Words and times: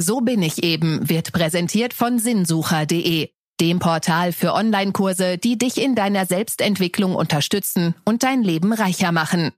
So 0.00 0.20
bin 0.20 0.42
ich 0.42 0.62
eben 0.62 1.08
wird 1.08 1.32
präsentiert 1.32 1.92
von 1.92 2.20
sinnsucher.de, 2.20 3.30
dem 3.60 3.78
Portal 3.80 4.32
für 4.32 4.54
Online-Kurse, 4.54 5.38
die 5.38 5.58
dich 5.58 5.76
in 5.76 5.96
deiner 5.96 6.24
Selbstentwicklung 6.24 7.16
unterstützen 7.16 7.96
und 8.04 8.22
dein 8.22 8.44
Leben 8.44 8.72
reicher 8.72 9.10
machen. 9.10 9.50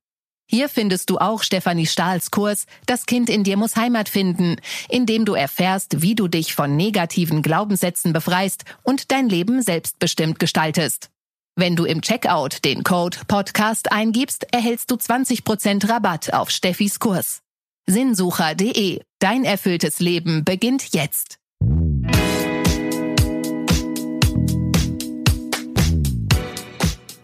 Hier 0.49 0.71
findest 0.71 1.11
du 1.11 1.19
auch 1.19 1.43
Stefanie 1.43 1.87
Stahls 1.87 2.31
Kurs 2.31 2.65
Das 2.87 3.05
Kind 3.05 3.29
in 3.29 3.45
dir 3.45 3.59
muss 3.59 3.77
Heimat 3.77 4.09
finden, 4.09 4.57
in 4.89 5.05
dem 5.05 5.27
du 5.27 5.35
erfährst, 5.35 6.01
wie 6.01 6.15
du 6.15 6.27
dich 6.27 6.55
von 6.55 6.75
negativen 6.75 7.43
Glaubenssätzen 7.43 8.15
befreist 8.15 8.65
und 8.83 9.13
dein 9.13 9.29
Leben 9.29 9.61
selbstbestimmt 9.61 10.39
gestaltest. 10.39 11.11
Wenn 11.55 11.77
du 11.77 11.85
im 11.85 12.01
Checkout 12.01 12.65
den 12.65 12.83
Code 12.83 13.19
Podcast 13.29 13.93
eingibst, 13.93 14.47
erhältst 14.53 14.91
du 14.91 14.95
20% 14.95 15.87
Rabatt 15.87 16.33
auf 16.33 16.49
Steffis 16.49 16.99
Kurs. 16.99 17.43
Sinnsucher.de. 17.89 19.01
Dein 19.19 19.45
erfülltes 19.45 20.01
Leben 20.01 20.45
beginnt 20.45 20.95
jetzt. 20.95 21.39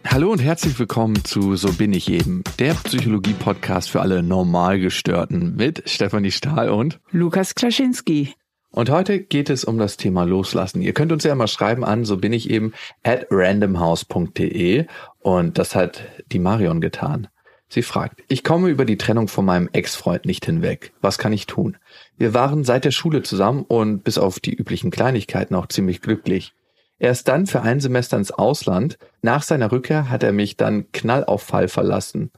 Hallo 0.05 0.33
und 0.33 0.39
herzlich 0.39 0.79
willkommen 0.79 1.25
zu 1.25 1.57
So 1.57 1.73
bin 1.73 1.93
ich 1.93 2.11
eben, 2.11 2.43
der 2.59 2.73
Psychologie-Podcast 2.73 3.91
für 3.91 4.01
alle 4.01 4.23
Normalgestörten 4.23 5.57
mit 5.57 5.89
Stefanie 5.89 6.31
Stahl 6.31 6.71
und 6.71 7.01
Lukas 7.11 7.55
Klaschinski. 7.55 8.35
Und 8.71 8.91
heute 8.91 9.21
geht 9.21 9.51
es 9.51 9.65
um 9.65 9.79
das 9.79 9.97
Thema 9.97 10.25
Loslassen. 10.25 10.83
Ihr 10.83 10.95
könnt 10.95 11.13
uns 11.13 11.25
ja 11.25 11.35
mal 11.35 11.49
schreiben 11.49 11.85
an, 11.85 12.05
so 12.05 12.17
bin 12.17 12.33
ich 12.33 12.51
eben, 12.51 12.73
at 13.03 13.27
randomhouse.de 13.31 14.87
und 15.19 15.59
das 15.59 15.75
hat 15.75 16.03
die 16.33 16.39
Marion 16.39 16.81
getan. 16.81 17.29
Sie 17.69 17.83
fragt, 17.83 18.23
ich 18.29 18.45
komme 18.45 18.69
über 18.69 18.85
die 18.85 18.97
Trennung 18.97 19.29
von 19.29 19.45
meinem 19.45 19.69
Ex-Freund 19.73 20.25
nicht 20.25 20.45
hinweg. 20.47 20.93
Was 21.01 21.19
kann 21.19 21.33
ich 21.33 21.47
tun? 21.47 21.77
Wir 22.17 22.33
waren 22.33 22.65
seit 22.65 22.85
der 22.85 22.93
Schule 22.93 23.23
zusammen 23.23 23.65
und 23.67 24.05
bis 24.05 24.19
auf 24.19 24.39
die 24.39 24.55
üblichen 24.55 24.91
Kleinigkeiten 24.91 25.55
auch 25.55 25.67
ziemlich 25.67 26.01
glücklich. 26.01 26.53
Er 26.99 27.11
ist 27.11 27.29
dann 27.29 27.47
für 27.47 27.63
ein 27.63 27.81
Semester 27.81 28.17
ins 28.17 28.31
Ausland. 28.31 28.99
Nach 29.21 29.43
seiner 29.43 29.71
Rückkehr 29.73 30.09
hat 30.09 30.23
er 30.23 30.33
mich 30.33 30.57
dann 30.57 30.91
knallauffall 30.93 31.69
verlassen. 31.69 32.31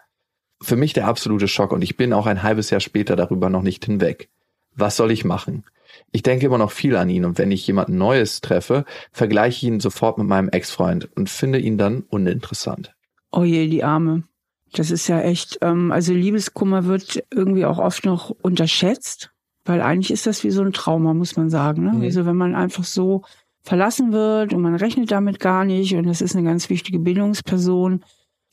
Für 0.60 0.76
mich 0.76 0.94
der 0.94 1.06
absolute 1.06 1.46
Schock 1.46 1.72
und 1.72 1.82
ich 1.82 1.96
bin 1.96 2.12
auch 2.12 2.26
ein 2.26 2.42
halbes 2.42 2.70
Jahr 2.70 2.80
später 2.80 3.14
darüber 3.14 3.50
noch 3.50 3.62
nicht 3.62 3.84
hinweg. 3.84 4.30
Was 4.74 4.96
soll 4.96 5.12
ich 5.12 5.24
machen? 5.24 5.64
Ich 6.10 6.22
denke 6.22 6.46
immer 6.46 6.58
noch 6.58 6.72
viel 6.72 6.96
an 6.96 7.08
ihn 7.10 7.24
und 7.24 7.38
wenn 7.38 7.52
ich 7.52 7.66
jemanden 7.66 7.98
Neues 7.98 8.40
treffe, 8.40 8.84
vergleiche 9.12 9.58
ich 9.58 9.62
ihn 9.64 9.80
sofort 9.80 10.18
mit 10.18 10.26
meinem 10.26 10.48
Ex-Freund 10.48 11.08
und 11.16 11.30
finde 11.30 11.58
ihn 11.58 11.78
dann 11.78 12.02
uninteressant. 12.08 12.94
Oh 13.30 13.44
je, 13.44 13.68
die 13.68 13.84
Arme. 13.84 14.24
Das 14.72 14.90
ist 14.90 15.08
ja 15.08 15.20
echt, 15.20 15.58
ähm, 15.62 15.92
also 15.92 16.12
Liebeskummer 16.12 16.84
wird 16.84 17.24
irgendwie 17.32 17.64
auch 17.64 17.78
oft 17.78 18.04
noch 18.04 18.30
unterschätzt, 18.30 19.30
weil 19.64 19.80
eigentlich 19.80 20.10
ist 20.10 20.26
das 20.26 20.44
wie 20.44 20.50
so 20.50 20.62
ein 20.62 20.72
Trauma, 20.72 21.14
muss 21.14 21.36
man 21.36 21.50
sagen. 21.50 21.84
Ne? 21.84 21.92
Mhm. 21.92 22.02
Also 22.02 22.26
wenn 22.26 22.36
man 22.36 22.54
einfach 22.54 22.84
so 22.84 23.22
verlassen 23.62 24.12
wird 24.12 24.54
und 24.54 24.62
man 24.62 24.74
rechnet 24.74 25.10
damit 25.10 25.40
gar 25.40 25.64
nicht 25.64 25.94
und 25.94 26.06
das 26.06 26.22
ist 26.22 26.34
eine 26.34 26.44
ganz 26.44 26.70
wichtige 26.70 26.98
Bindungsperson, 26.98 28.02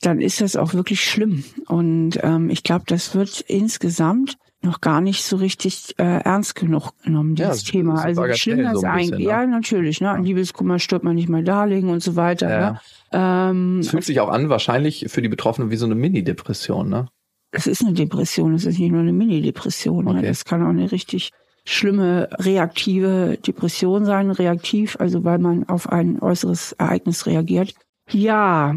dann 0.00 0.20
ist 0.20 0.40
das 0.40 0.56
auch 0.56 0.74
wirklich 0.74 1.02
schlimm. 1.02 1.44
Und 1.68 2.18
ähm, 2.22 2.50
ich 2.50 2.62
glaube, 2.62 2.84
das 2.86 3.14
wird 3.14 3.40
insgesamt 3.40 4.36
noch 4.66 4.80
gar 4.80 5.00
nicht 5.00 5.24
so 5.24 5.36
richtig 5.36 5.94
äh, 5.98 6.02
ernst 6.02 6.54
genug 6.54 6.92
genommen, 7.02 7.34
dieses 7.34 7.66
ja, 7.66 7.72
Thema. 7.72 8.02
Also 8.02 8.22
wie 8.22 8.34
schlimm 8.34 8.62
das 8.62 8.80
so 8.80 8.86
eigentlich, 8.86 9.26
ne? 9.26 9.30
ja 9.30 9.46
natürlich, 9.46 10.00
ne? 10.00 10.10
An 10.10 10.24
Liebeskummer 10.24 10.78
stirbt 10.78 11.04
man 11.04 11.14
nicht 11.14 11.28
mal 11.28 11.42
darlegen 11.42 11.88
und 11.88 12.02
so 12.02 12.16
weiter. 12.16 12.50
Ja. 12.50 12.70
Ne? 12.72 12.80
Ähm, 13.12 13.78
es 13.80 13.88
fühlt 13.90 14.04
sich 14.04 14.20
auch 14.20 14.28
an, 14.28 14.48
wahrscheinlich 14.48 15.06
für 15.08 15.22
die 15.22 15.28
Betroffenen 15.28 15.70
wie 15.70 15.76
so 15.76 15.86
eine 15.86 15.94
Mini-Depression, 15.94 16.88
ne? 16.88 17.08
Es 17.52 17.66
ist 17.66 17.82
eine 17.82 17.94
Depression, 17.94 18.54
es 18.54 18.66
ist 18.66 18.78
nicht 18.78 18.90
nur 18.90 19.00
eine 19.00 19.12
Mini-Depression. 19.12 20.04
Ne? 20.04 20.10
Okay. 20.10 20.20
Ne? 20.22 20.28
Das 20.28 20.44
kann 20.44 20.62
auch 20.62 20.68
eine 20.68 20.92
richtig 20.92 21.30
schlimme 21.64 22.28
reaktive 22.38 23.38
Depression 23.44 24.04
sein, 24.04 24.30
reaktiv, 24.30 24.96
also 25.00 25.24
weil 25.24 25.38
man 25.38 25.68
auf 25.68 25.88
ein 25.88 26.20
äußeres 26.20 26.72
Ereignis 26.72 27.26
reagiert. 27.26 27.74
Ja, 28.10 28.76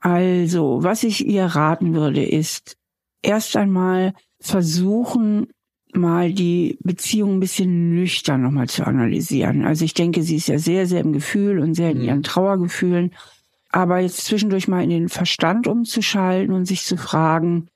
also, 0.00 0.82
was 0.82 1.04
ich 1.04 1.26
ihr 1.26 1.44
raten 1.44 1.94
würde, 1.94 2.24
ist 2.24 2.76
erst 3.22 3.56
einmal 3.56 4.14
versuchen, 4.44 5.46
mal 5.92 6.32
die 6.32 6.78
Beziehung 6.82 7.36
ein 7.36 7.40
bisschen 7.40 7.94
nüchtern 7.94 8.42
nochmal 8.42 8.68
zu 8.68 8.86
analysieren. 8.86 9.64
Also 9.64 9.84
ich 9.84 9.94
denke, 9.94 10.22
sie 10.22 10.36
ist 10.36 10.48
ja 10.48 10.58
sehr, 10.58 10.86
sehr 10.86 11.00
im 11.00 11.12
Gefühl 11.12 11.60
und 11.60 11.74
sehr 11.74 11.90
in 11.90 12.00
ihren 12.00 12.18
mhm. 12.18 12.24
Trauergefühlen. 12.24 13.14
Aber 13.70 13.98
jetzt 13.98 14.24
zwischendurch 14.24 14.68
mal 14.68 14.82
in 14.82 14.90
den 14.90 15.08
Verstand 15.08 15.66
umzuschalten 15.66 16.54
und 16.54 16.66
sich 16.66 16.84
zu 16.84 16.96
fragen, 16.96 17.68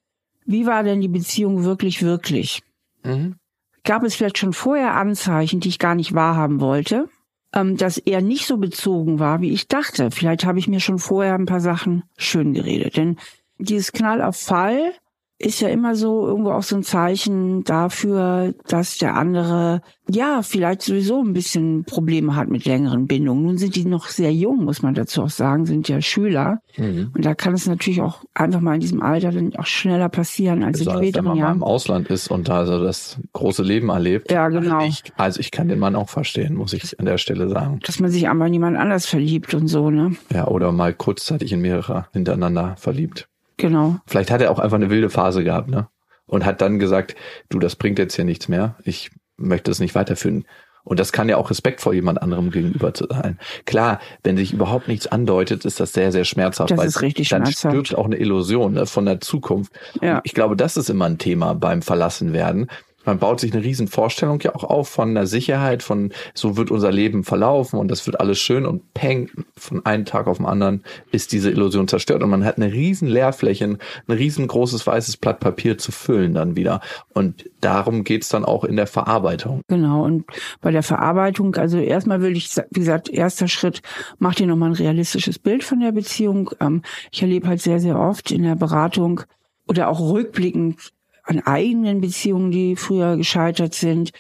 wie 0.45 0.67
war 0.67 0.83
denn 0.83 1.01
die 1.01 1.09
Beziehung 1.09 1.65
wirklich, 1.65 2.03
wirklich? 2.03 2.63
Mhm. 3.05 3.37
Gab 3.85 4.03
es 4.05 4.15
vielleicht 4.15 4.39
schon 4.39 4.53
vorher 4.53 4.95
Anzeichen, 4.95 5.61
die 5.61 5.69
ich 5.69 5.79
gar 5.79 5.95
nicht 5.95 6.15
wahrhaben 6.15 6.61
wollte, 6.61 7.09
ähm, 7.55 7.77
dass 7.77 7.99
er 7.99 8.21
nicht 8.21 8.47
so 8.47 8.59
bezogen 8.59 9.19
war, 9.19 9.41
wie 9.41 9.53
ich 9.53 9.69
dachte? 9.69 10.11
Vielleicht 10.11 10.45
habe 10.45 10.59
ich 10.59 10.69
mir 10.69 10.81
schon 10.81 10.99
vorher 10.99 11.35
ein 11.35 11.47
paar 11.47 11.61
Sachen 11.61 12.05
schön 12.17 12.53
geredet. 12.53 12.97
Denn 12.97 13.17
dieses 13.59 13.93
Knall 13.93 14.23
auf 14.23 14.37
Fall 14.37 14.93
ist 15.41 15.61
ja 15.61 15.69
immer 15.69 15.95
so 15.95 16.27
irgendwo 16.27 16.51
auch 16.51 16.65
so 16.65 16.75
ein 16.75 16.83
Zeichen 16.83 17.63
dafür, 17.63 18.55
dass 18.67 18.99
der 18.99 19.15
andere 19.15 19.83
ja 20.11 20.43
vielleicht 20.43 20.83
sowieso 20.83 21.23
ein 21.23 21.33
bisschen 21.33 21.85
Probleme 21.85 22.35
hat 22.35 22.49
mit 22.49 22.65
längeren 22.65 23.07
Bindungen. 23.07 23.45
Nun 23.45 23.59
sind 23.59 23.77
die 23.77 23.85
noch 23.85 24.09
sehr 24.09 24.33
jung, 24.33 24.65
muss 24.65 24.83
man 24.83 24.95
dazu 24.95 25.23
auch 25.23 25.31
sagen, 25.31 25.65
sind 25.65 25.89
ja 25.89 26.01
Schüler. 26.01 26.61
Mhm. 26.77 27.13
Und 27.15 27.25
da 27.25 27.35
kann 27.35 27.55
es 27.55 27.69
natürlich 27.69 28.01
auch 28.01 28.25
einfach 28.35 28.61
mal 28.61 28.75
in 28.75 28.81
diesem 28.81 29.01
Alter 29.01 29.31
dann 29.31 29.55
auch 29.55 29.67
schneller 29.67 30.09
passieren 30.09 30.65
als 30.65 30.81
also, 30.81 30.91
in 30.91 30.97
späteren 30.97 31.27
Jahren. 31.27 31.37
Wenn 31.37 31.41
man 31.41 31.49
mal 31.51 31.55
im 31.55 31.63
Ausland 31.63 32.11
ist 32.11 32.31
und 32.33 32.49
da 32.49 32.67
so 32.67 32.83
das 32.83 33.21
große 33.33 33.63
Leben 33.63 33.91
erlebt. 33.91 34.33
Ja, 34.33 34.49
genau. 34.49 34.85
Ich, 34.85 35.05
also 35.17 35.39
ich 35.39 35.53
kann 35.53 35.69
den 35.69 35.79
Mann 35.79 35.95
auch 35.95 36.09
verstehen, 36.09 36.55
muss 36.55 36.73
ich 36.73 36.99
an 36.99 37.07
der 37.07 37.19
Stelle 37.19 37.49
sagen. 37.49 37.79
Dass 37.87 38.01
man 38.01 38.11
sich 38.11 38.29
einmal 38.29 38.49
in 38.49 38.55
jemand 38.55 38.77
anders 38.77 39.07
verliebt 39.07 39.55
und 39.55 39.69
so, 39.69 39.91
ne? 39.91 40.17
Ja, 40.33 40.49
oder 40.49 40.73
mal 40.73 40.95
kurzzeitig 40.95 41.53
in 41.53 41.61
mehrere 41.61 42.07
hintereinander 42.13 42.75
verliebt. 42.77 43.29
Genau. 43.59 43.97
Vielleicht 44.07 44.31
hat 44.31 44.41
er 44.41 44.51
auch 44.51 44.59
einfach 44.59 44.77
eine 44.77 44.91
wilde 44.91 45.11
Phase 45.11 45.45
gehabt, 45.45 45.69
ne? 45.69 45.89
Und 46.27 46.45
hat 46.45 46.61
dann 46.61 46.79
gesagt, 46.79 47.17
du, 47.49 47.59
das 47.59 47.77
bringt 47.77 47.99
jetzt 47.99 48.15
hier 48.15 48.25
nichts 48.25 48.49
mehr. 48.49 48.77
Ich 48.85 49.11
möchte 49.37 49.71
es 49.71 49.79
nicht 49.81 49.95
weiterführen. 49.95 50.45
Und 50.85 50.99
das 50.99 51.13
kann 51.13 51.29
ja 51.29 51.37
auch 51.37 51.51
Respekt 51.51 51.83
vor 51.83 51.93
jemand 51.93 52.23
anderem 52.23 52.51
gegenüber 52.51 52.95
zu 52.95 53.07
sein. 53.11 53.39
Klar, 53.67 54.01
wenn 54.23 54.39
sich 54.39 54.55
überhaupt 54.55 54.89
nichts 54.89 55.07
andeutet, 55.07 55.67
ist 55.67 55.81
das 55.81 55.93
sehr, 55.93 56.13
sehr 56.13 56.25
schmerzhaft. 56.25 56.71
Das 56.71 56.83
ist 56.83 57.03
richtig 57.03 57.29
dann 57.29 57.45
schmerzhaft. 57.45 57.65
Dann 57.75 57.85
stirbt 57.85 57.99
auch 57.99 58.07
eine 58.07 58.17
Illusion 58.17 58.73
ne, 58.73 58.87
von 58.87 59.05
der 59.05 59.21
Zukunft. 59.21 59.73
Ja. 60.01 60.21
ich 60.25 60.33
glaube, 60.33 60.57
das 60.57 60.79
ist 60.79 60.89
immer 60.89 61.05
ein 61.05 61.19
Thema 61.19 61.55
beim 61.55 61.83
Verlassenwerden 61.83 62.71
man 63.09 63.19
baut 63.19 63.41
sich 63.41 63.55
eine 63.55 63.65
riesen 63.65 63.89
Vorstellung 63.89 64.39
ja 64.43 64.55
auch 64.55 64.65
auf 64.65 64.91
von 64.91 65.15
der 65.15 65.27
Sicherheit, 65.27 65.83
von 65.83 66.13
so 66.35 66.59
wird 66.59 66.71
unser 66.71 66.93
Leben 66.93 67.25
verlaufen 67.25 67.79
und 67.79 67.91
das 67.91 68.07
wird 68.07 68.21
alles 68.21 68.39
schön 68.39 68.67
und 68.67 68.93
peng, 68.93 69.31
von 69.57 69.85
einem 69.87 70.05
Tag 70.05 70.27
auf 70.27 70.37
den 70.37 70.45
anderen 70.45 70.85
ist 71.11 71.33
diese 71.33 71.51
Illusion 71.51 71.89
zerstört 71.89 72.23
und 72.23 72.29
man 72.29 72.45
hat 72.45 72.59
eine 72.59 72.71
riesen 72.71 73.09
Leerfläche, 73.09 73.65
ein 73.65 73.79
riesengroßes 74.13 74.87
weißes 74.87 75.17
Blatt 75.17 75.41
Papier 75.41 75.79
zu 75.79 75.91
füllen 75.91 76.35
dann 76.35 76.55
wieder. 76.55 76.81
Und 77.15 77.49
darum 77.63 78.05
geht's 78.05 78.29
dann 78.29 78.45
auch 78.45 78.63
in 78.63 78.77
der 78.77 78.87
Verarbeitung. 78.87 79.63
Genau, 79.69 80.05
und 80.05 80.27
bei 80.61 80.71
der 80.71 80.83
Verarbeitung, 80.83 81.57
also 81.57 81.79
erstmal 81.79 82.21
will 82.21 82.37
ich, 82.37 82.55
wie 82.71 82.81
gesagt, 82.81 83.09
erster 83.09 83.49
Schritt, 83.49 83.81
mach 84.19 84.35
dir 84.35 84.47
nochmal 84.47 84.69
ein 84.69 84.77
realistisches 84.77 85.39
Bild 85.39 85.65
von 85.65 85.81
der 85.81 85.93
Beziehung. 85.93 86.51
Ähm, 86.61 86.83
ich 87.11 87.23
erlebe 87.23 87.49
halt 87.49 87.63
sehr, 87.63 87.81
sehr 87.81 87.99
oft 87.99 88.31
in 88.31 88.43
der 88.43 88.55
Beratung 88.55 89.23
oder 89.67 89.89
auch 89.89 90.01
rückblickend 90.01 90.93
an 91.29 91.41
eigenen 91.41 92.01
Beziehungen, 92.01 92.51
die 92.51 92.75
früher 92.75 93.17
gescheitert 93.17 93.75
sind. 93.75 94.13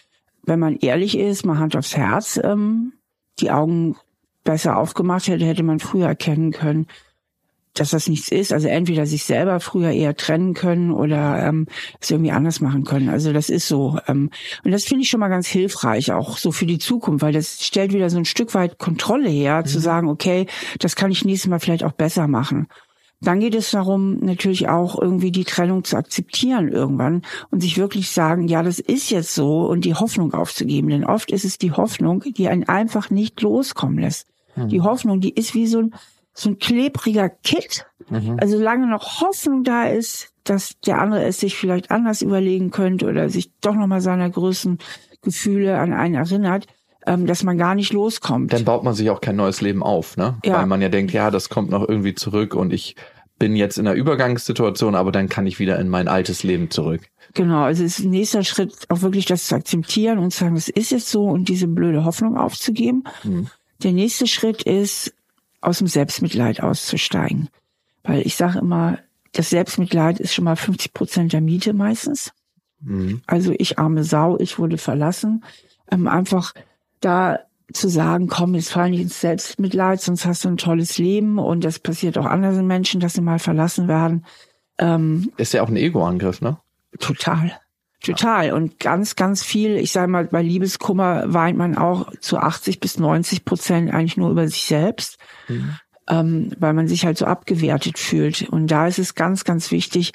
Wenn 0.43 0.59
man 0.59 0.77
ehrlich 0.77 1.17
ist, 1.17 1.45
man 1.47 1.59
hat 1.59 1.75
aufs 1.75 1.97
Herz, 1.97 2.39
ähm, 2.43 2.93
die 3.41 3.51
Augen 3.51 3.97
besser 4.45 4.77
aufgemacht 4.77 5.27
hätte, 5.29 5.45
hätte 5.45 5.63
man 5.63 5.79
früher 5.79 6.07
erkennen 6.07 6.53
können, 6.53 6.87
dass 7.75 7.91
das 7.91 8.09
nichts 8.09 8.29
ist. 8.29 8.53
Also 8.53 8.69
entweder 8.69 9.07
sich 9.07 9.25
selber 9.25 9.61
früher 9.61 9.91
eher 9.91 10.17
trennen 10.17 10.53
können 10.53 10.91
oder 10.91 11.47
ähm, 11.47 11.67
es 11.99 12.11
irgendwie 12.11 12.31
anders 12.31 12.61
machen 12.61 12.85
können. 12.85 13.09
Also 13.09 13.33
das 13.33 13.49
ist 13.49 13.69
so. 13.69 13.99
Ähm, 14.07 14.31
und 14.65 14.71
das 14.71 14.85
finde 14.85 15.03
ich 15.03 15.09
schon 15.09 15.21
mal 15.21 15.29
ganz 15.29 15.47
hilfreich, 15.47 16.13
auch 16.13 16.37
so 16.37 16.53
für 16.53 16.67
die 16.67 16.79
Zukunft, 16.79 17.23
weil 17.23 17.32
das 17.32 17.65
stellt 17.65 17.94
wieder 17.94 18.11
so 18.11 18.19
ein 18.19 18.25
Stück 18.27 18.55
weit 18.55 18.79
Kontrolle 18.79 19.31
her, 19.31 19.61
mhm. 19.61 19.67
zu 19.67 19.79
sagen, 19.79 20.09
okay, 20.09 20.47
das 20.79 20.94
kann 20.94 21.11
ich 21.11 21.25
nächstes 21.25 21.49
Mal 21.49 21.61
vielleicht 21.61 21.85
auch 21.85 21.93
besser 21.93 22.29
machen. 22.29 22.69
Dann 23.20 23.41
geht 23.41 23.55
es 23.56 23.73
darum, 23.73 24.20
natürlich 24.20 24.69
auch 24.69 25.00
irgendwie 25.00 25.32
die 25.32 25.44
Trennung 25.44 25.82
zu 25.82 25.97
akzeptieren 25.97 26.69
irgendwann 26.69 27.23
und 27.50 27.61
sich 27.61 27.76
wirklich 27.76 28.11
sagen, 28.11 28.47
ja, 28.47 28.62
das 28.62 28.79
ist 28.79 29.11
jetzt 29.11 29.35
so 29.35 29.67
und 29.67 29.85
die 29.85 29.94
Hoffnung 29.94 30.35
aufzugeben. 30.35 30.88
Denn 30.91 31.05
oft 31.05 31.32
ist 31.32 31.44
es 31.44 31.59
die 31.59 31.73
Hoffnung, 31.73 32.23
die 32.37 32.49
einen 32.49 32.69
einfach 32.69 33.11
nicht 33.11 33.41
loskommen 33.41 33.99
lässt. 33.99 34.29
Mhm. 34.55 34.69
Die 34.69 34.81
Hoffnung, 34.82 35.20
die 35.20 35.35
ist 35.35 35.55
wie 35.55 35.67
so 35.67 35.81
ein, 35.81 35.94
so 36.32 36.50
ein 36.50 36.59
klebriger 36.59 37.29
Kit. 37.29 37.87
Mhm. 38.09 38.37
Also 38.41 38.59
solange 38.59 38.87
noch 38.87 39.20
Hoffnung 39.20 39.65
da 39.65 39.85
ist, 39.85 40.32
dass 40.44 40.79
der 40.87 41.00
andere 41.00 41.25
es 41.25 41.41
sich 41.41 41.56
vielleicht 41.56 41.91
anders 41.91 42.23
überlegen 42.23 42.70
könnte 42.70 43.06
oder 43.06 43.29
sich 43.29 43.50
doch 43.61 43.75
nochmal 43.75 44.00
seiner 44.00 44.31
größten 44.31 44.79
Gefühle 45.23 45.79
an 45.79 45.93
einen 45.93 46.15
erinnert, 46.15 46.67
ähm, 47.08 47.26
dass 47.26 47.43
man 47.43 47.56
gar 47.56 47.75
nicht 47.75 47.93
loskommt. 47.93 48.52
Dann 48.52 48.64
baut 48.64 48.84
man 48.84 48.93
sich 48.93 49.08
auch 49.08 49.22
kein 49.22 49.37
neues 49.37 49.62
Leben 49.62 49.82
auf, 49.82 50.16
ne? 50.19 50.37
Ja. 50.44 50.58
Weil 50.58 50.66
man 50.66 50.82
ja 50.82 50.90
denkt, 50.90 51.12
ja, 51.12 51.31
das 51.31 51.49
kommt 51.49 51.70
noch 51.70 51.88
irgendwie 51.88 52.14
zurück 52.14 52.55
und 52.55 52.72
ich 52.72 52.96
bin 53.38 53.56
jetzt 53.56 53.78
in 53.78 53.87
einer 53.87 53.96
Übergangssituation, 53.96 54.94
aber 54.94 55.10
dann 55.10 55.28
kann 55.28 55.46
ich 55.46 55.58
wieder 55.58 55.78
in 55.78 55.88
mein 55.88 56.06
altes 56.06 56.43
Leben 56.43 56.70
zurück. 56.70 57.02
Genau, 57.34 57.62
also 57.62 57.82
ist 57.82 58.00
nächster 58.00 58.44
Schritt 58.44 58.75
auch 58.88 59.00
wirklich 59.00 59.25
das 59.25 59.46
zu 59.46 59.55
akzeptieren 59.55 60.19
und 60.19 60.32
zu 60.32 60.40
sagen, 60.40 60.56
es 60.56 60.69
ist 60.69 60.90
jetzt 60.90 61.08
so 61.08 61.25
und 61.25 61.49
diese 61.49 61.69
blöde 61.69 62.05
Hoffnung 62.05 62.37
aufzugeben. 62.37 63.05
Mhm. 63.22 63.49
Der 63.82 63.93
nächste 63.93 64.26
Schritt 64.26 64.64
ist, 64.64 65.14
aus 65.60 65.78
dem 65.78 65.87
Selbstmitleid 65.87 66.62
auszusteigen. 66.62 67.49
Weil 68.02 68.26
ich 68.26 68.37
sage 68.37 68.58
immer, 68.58 68.99
das 69.32 69.50
Selbstmitleid 69.50 70.20
ist 70.20 70.34
schon 70.34 70.44
mal 70.44 70.56
50 70.56 70.93
Prozent 70.93 71.32
der 71.32 71.40
Miete 71.40 71.72
meistens. 71.72 72.32
Mhm. 72.81 73.22
Also 73.26 73.55
ich 73.56 73.78
arme 73.78 74.05
Sau, 74.05 74.38
ich 74.38 74.58
wurde 74.58 74.78
verlassen. 74.78 75.44
Ähm, 75.90 76.06
einfach 76.06 76.55
da 77.00 77.41
zu 77.73 77.89
sagen, 77.89 78.29
komm, 78.29 78.55
jetzt 78.55 78.73
fall 78.73 78.91
nicht 78.91 79.03
ins 79.03 79.21
Selbstmitleid, 79.21 80.00
sonst 80.00 80.25
hast 80.25 80.45
du 80.45 80.49
ein 80.49 80.56
tolles 80.56 80.99
Leben 80.99 81.39
und 81.39 81.65
das 81.65 81.79
passiert 81.79 82.17
auch 82.17 82.25
anderen 82.25 82.67
Menschen, 82.67 83.00
dass 83.00 83.15
sie 83.15 83.21
mal 83.21 83.39
verlassen 83.39 83.89
werden. 83.89 84.25
Ähm, 84.79 85.33
ist 85.37 85.53
ja 85.53 85.62
auch 85.62 85.69
ein 85.69 85.77
Ego-Angriff, 85.77 86.41
ne? 86.41 86.59
Total. 86.99 87.53
Total. 88.03 88.53
Und 88.53 88.79
ganz, 88.79 89.17
ganz 89.17 89.43
viel, 89.43 89.77
ich 89.77 89.91
sage 89.91 90.11
mal, 90.11 90.27
bei 90.27 90.41
Liebeskummer 90.41 91.25
weint 91.27 91.59
man 91.59 91.77
auch 91.77 92.12
zu 92.21 92.39
80 92.39 92.81
bis 92.81 92.99
90 92.99 93.44
Prozent 93.44 93.93
eigentlich 93.93 94.17
nur 94.17 94.31
über 94.31 94.47
sich 94.47 94.62
selbst, 94.62 95.19
mhm. 95.49 95.77
ähm, 96.09 96.53
weil 96.59 96.75
man 96.75 96.87
sich 96.87 97.05
halt 97.05 97.19
so 97.19 97.27
abgewertet 97.27 97.99
fühlt. 97.99 98.49
Und 98.49 98.69
da 98.69 98.87
ist 98.87 99.01
es 99.01 99.17
ganz, 99.17 99.44
ganz 99.44 99.73
wichtig, 99.73 100.12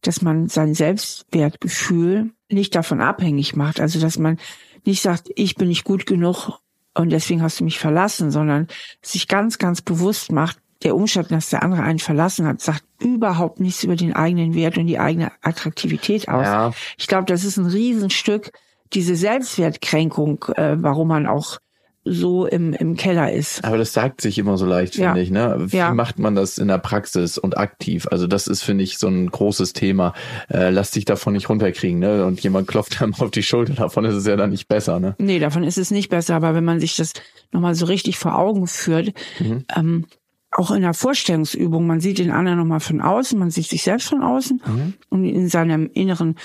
dass 0.00 0.22
man 0.22 0.48
sein 0.48 0.74
Selbstwertgefühl 0.74 2.30
nicht 2.48 2.74
davon 2.74 3.00
abhängig 3.00 3.54
macht. 3.54 3.80
Also, 3.80 4.00
dass 4.00 4.18
man 4.18 4.38
nicht 4.86 5.02
sagt, 5.02 5.30
ich 5.34 5.56
bin 5.56 5.68
nicht 5.68 5.84
gut 5.84 6.06
genug 6.06 6.60
und 6.94 7.10
deswegen 7.10 7.42
hast 7.42 7.60
du 7.60 7.64
mich 7.64 7.78
verlassen, 7.78 8.30
sondern 8.30 8.68
sich 9.02 9.28
ganz, 9.28 9.58
ganz 9.58 9.82
bewusst 9.82 10.32
macht, 10.32 10.58
der 10.82 10.94
Umstand, 10.94 11.30
dass 11.30 11.50
der 11.50 11.62
andere 11.62 11.82
einen 11.82 11.98
verlassen 11.98 12.46
hat, 12.46 12.60
sagt 12.60 12.84
überhaupt 13.00 13.60
nichts 13.60 13.82
über 13.82 13.96
den 13.96 14.14
eigenen 14.14 14.54
Wert 14.54 14.78
und 14.78 14.86
die 14.86 14.98
eigene 14.98 15.32
Attraktivität 15.42 16.28
aus. 16.28 16.44
Ja. 16.44 16.72
Ich 16.98 17.06
glaube, 17.06 17.24
das 17.24 17.44
ist 17.44 17.56
ein 17.56 17.66
Riesenstück, 17.66 18.52
diese 18.92 19.16
Selbstwertkränkung, 19.16 20.44
äh, 20.54 20.76
warum 20.78 21.08
man 21.08 21.26
auch 21.26 21.58
so 22.06 22.46
im, 22.46 22.72
im 22.72 22.96
Keller 22.96 23.32
ist. 23.32 23.64
Aber 23.64 23.76
das 23.76 23.92
sagt 23.92 24.20
sich 24.20 24.38
immer 24.38 24.56
so 24.56 24.64
leicht, 24.64 24.96
ja. 24.96 25.08
finde 25.08 25.22
ich. 25.22 25.30
Ne? 25.30 25.56
Wie 25.58 25.76
ja. 25.76 25.92
macht 25.92 26.18
man 26.18 26.34
das 26.34 26.58
in 26.58 26.68
der 26.68 26.78
Praxis 26.78 27.36
und 27.36 27.58
aktiv? 27.58 28.06
Also 28.10 28.26
das 28.26 28.46
ist, 28.46 28.62
finde 28.62 28.84
ich, 28.84 28.98
so 28.98 29.08
ein 29.08 29.28
großes 29.28 29.72
Thema. 29.72 30.14
Äh, 30.48 30.70
lass 30.70 30.92
dich 30.92 31.04
davon 31.04 31.32
nicht 31.32 31.48
runterkriegen. 31.48 31.98
Ne? 31.98 32.24
Und 32.24 32.40
jemand 32.40 32.68
klopft 32.68 33.02
einem 33.02 33.14
auf 33.14 33.30
die 33.32 33.42
Schulter, 33.42 33.74
davon 33.74 34.04
ist 34.04 34.14
es 34.14 34.26
ja 34.26 34.36
dann 34.36 34.50
nicht 34.50 34.68
besser. 34.68 35.00
Ne? 35.00 35.16
Nee, 35.18 35.40
davon 35.40 35.64
ist 35.64 35.78
es 35.78 35.90
nicht 35.90 36.08
besser. 36.08 36.36
Aber 36.36 36.54
wenn 36.54 36.64
man 36.64 36.80
sich 36.80 36.96
das 36.96 37.12
nochmal 37.52 37.74
so 37.74 37.86
richtig 37.86 38.18
vor 38.18 38.38
Augen 38.38 38.66
führt, 38.66 39.12
mhm. 39.40 39.64
ähm, 39.74 40.06
auch 40.52 40.70
in 40.70 40.82
der 40.82 40.94
Vorstellungsübung, 40.94 41.86
man 41.86 42.00
sieht 42.00 42.18
den 42.18 42.30
anderen 42.30 42.58
nochmal 42.58 42.80
von 42.80 43.00
außen, 43.00 43.38
man 43.38 43.50
sieht 43.50 43.66
sich 43.66 43.82
selbst 43.82 44.08
von 44.08 44.22
außen 44.22 44.62
mhm. 44.64 44.94
und 45.10 45.24
in 45.24 45.48
seinem 45.48 45.90
inneren 45.92 46.36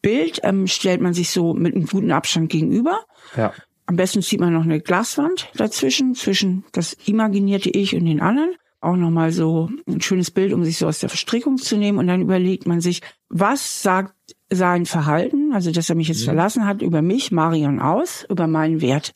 Bild 0.00 0.40
ähm, 0.42 0.66
stellt 0.66 1.00
man 1.00 1.14
sich 1.14 1.30
so 1.30 1.54
mit 1.54 1.74
einem 1.74 1.86
guten 1.86 2.10
Abstand 2.10 2.50
gegenüber. 2.50 3.00
Ja. 3.36 3.52
Am 3.92 3.96
besten 3.96 4.22
zieht 4.22 4.40
man 4.40 4.54
noch 4.54 4.64
eine 4.64 4.80
Glaswand 4.80 5.50
dazwischen, 5.54 6.14
zwischen 6.14 6.64
das 6.72 6.94
imaginierte 7.04 7.68
Ich 7.68 7.94
und 7.94 8.06
den 8.06 8.22
anderen. 8.22 8.54
Auch 8.80 8.96
nochmal 8.96 9.32
so 9.32 9.68
ein 9.86 10.00
schönes 10.00 10.30
Bild, 10.30 10.54
um 10.54 10.64
sich 10.64 10.78
so 10.78 10.86
aus 10.86 11.00
der 11.00 11.10
Verstrickung 11.10 11.58
zu 11.58 11.76
nehmen. 11.76 11.98
Und 11.98 12.06
dann 12.06 12.22
überlegt 12.22 12.66
man 12.66 12.80
sich, 12.80 13.02
was 13.28 13.82
sagt 13.82 14.14
sein 14.48 14.86
Verhalten, 14.86 15.52
also 15.52 15.70
dass 15.72 15.90
er 15.90 15.94
mich 15.94 16.08
jetzt 16.08 16.22
mhm. 16.22 16.24
verlassen 16.24 16.66
hat, 16.66 16.80
über 16.80 17.02
mich, 17.02 17.32
Marion, 17.32 17.80
aus, 17.80 18.24
über 18.30 18.46
meinen 18.46 18.80
Wert. 18.80 19.12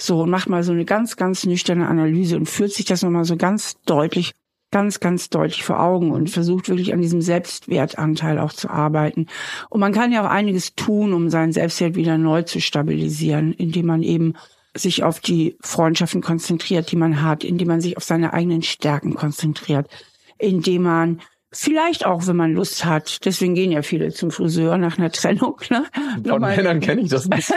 So, 0.00 0.22
und 0.22 0.30
macht 0.30 0.48
mal 0.48 0.64
so 0.64 0.72
eine 0.72 0.84
ganz, 0.84 1.14
ganz 1.14 1.46
nüchterne 1.46 1.86
Analyse 1.86 2.36
und 2.38 2.48
führt 2.48 2.72
sich 2.72 2.86
das 2.86 3.02
nochmal 3.02 3.24
so 3.24 3.36
ganz 3.36 3.76
deutlich, 3.86 4.32
ganz, 4.70 5.00
ganz 5.00 5.30
deutlich 5.30 5.64
vor 5.64 5.80
Augen 5.80 6.10
und 6.10 6.30
versucht 6.30 6.68
wirklich 6.68 6.92
an 6.92 7.00
diesem 7.00 7.22
Selbstwertanteil 7.22 8.38
auch 8.38 8.52
zu 8.52 8.68
arbeiten. 8.68 9.26
Und 9.70 9.80
man 9.80 9.92
kann 9.92 10.12
ja 10.12 10.24
auch 10.24 10.30
einiges 10.30 10.74
tun, 10.74 11.12
um 11.14 11.30
seinen 11.30 11.52
Selbstwert 11.52 11.94
wieder 11.94 12.18
neu 12.18 12.42
zu 12.42 12.60
stabilisieren, 12.60 13.52
indem 13.52 13.86
man 13.86 14.02
eben 14.02 14.34
sich 14.74 15.02
auf 15.02 15.20
die 15.20 15.56
Freundschaften 15.60 16.20
konzentriert, 16.20 16.92
die 16.92 16.96
man 16.96 17.22
hat, 17.22 17.44
indem 17.44 17.68
man 17.68 17.80
sich 17.80 17.96
auf 17.96 18.04
seine 18.04 18.32
eigenen 18.32 18.62
Stärken 18.62 19.14
konzentriert, 19.14 19.88
indem 20.38 20.82
man 20.82 21.20
Vielleicht 21.50 22.04
auch, 22.04 22.26
wenn 22.26 22.36
man 22.36 22.52
Lust 22.52 22.84
hat. 22.84 23.24
Deswegen 23.24 23.54
gehen 23.54 23.72
ja 23.72 23.80
viele 23.80 24.12
zum 24.12 24.30
Friseur 24.30 24.76
nach 24.76 24.98
einer 24.98 25.10
Trennung. 25.10 25.56
Ne? 25.70 25.84
Von 26.26 26.42
mal, 26.42 26.54
Männern 26.54 26.80
kenne 26.80 27.00
ich 27.00 27.08
das 27.08 27.26
nicht. 27.26 27.50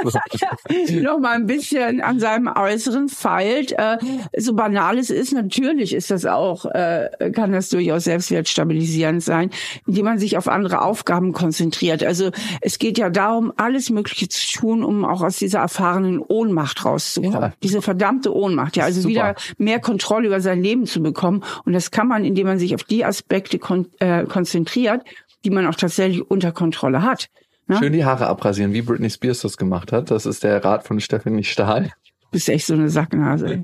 Noch 1.02 1.20
mal 1.20 1.36
ein 1.36 1.46
bisschen 1.46 2.00
an 2.00 2.18
seinem 2.18 2.48
Äußeren 2.48 3.10
feilt. 3.10 3.74
Äh, 3.74 3.98
so 4.38 4.54
banal 4.54 4.98
es 4.98 5.10
ist, 5.10 5.34
natürlich 5.34 5.94
ist 5.94 6.10
das 6.10 6.26
auch, 6.26 6.66
äh, 6.68 7.32
kann 7.34 7.52
das 7.52 7.68
durchaus 7.68 8.06
selbstwertstabilisierend 8.06 9.22
sein, 9.24 9.50
indem 9.86 10.06
man 10.06 10.20
sich 10.20 10.38
auf 10.38 10.48
andere 10.48 10.84
Aufgaben 10.84 11.34
konzentriert. 11.34 12.02
Also 12.02 12.32
es 12.62 12.80
geht 12.80 12.98
ja 12.98 13.10
darum, 13.10 13.52
alles 13.58 13.90
Mögliche 13.90 14.30
zu 14.30 14.58
tun, 14.58 14.86
um 14.86 15.04
auch 15.04 15.22
aus 15.22 15.36
dieser 15.36 15.60
erfahrenen 15.60 16.20
Ohnmacht 16.20 16.86
rauszukommen. 16.86 17.42
Ja. 17.42 17.54
Diese 17.62 17.82
verdammte 17.82 18.34
Ohnmacht. 18.34 18.78
Ja, 18.78 18.86
also 18.86 19.02
Super. 19.02 19.10
wieder 19.10 19.36
mehr 19.58 19.82
Kontrolle 19.82 20.28
über 20.28 20.40
sein 20.40 20.64
Leben 20.64 20.86
zu 20.86 21.04
bekommen. 21.04 21.44
Und 21.66 21.74
das 21.74 21.92
kann 21.92 22.08
man, 22.08 22.24
indem 22.24 22.48
man 22.48 22.58
sich 22.58 22.74
auf 22.74 22.86
die 22.86 23.04
Aspekte 23.04 23.60
konzentriert, 23.60 23.81
kon 23.81 23.81
äh, 24.00 24.26
konzentriert, 24.26 25.02
die 25.44 25.50
man 25.50 25.66
auch 25.68 25.76
tatsächlich 25.76 26.30
unter 26.30 26.52
Kontrolle 26.52 27.02
hat. 27.02 27.28
Ne? 27.68 27.78
Schön 27.78 27.94
die 27.94 28.06
Haare 28.06 28.28
abrasieren, 28.28 28.74
wie 28.74 28.82
Britney 28.82 29.10
Spears 29.10 29.42
das 29.42 29.58
gemacht 29.58 29.92
hat. 29.92 30.12
Das 30.12 30.26
ist 30.26 30.44
der 30.44 30.64
Rat 30.64 30.86
von 30.86 31.00
Stephanie 31.00 31.44
Stahl 31.44 31.92
bist 32.32 32.50
echt 32.50 32.66
so 32.66 32.74
eine 32.74 32.90
Sacknase. 32.90 33.62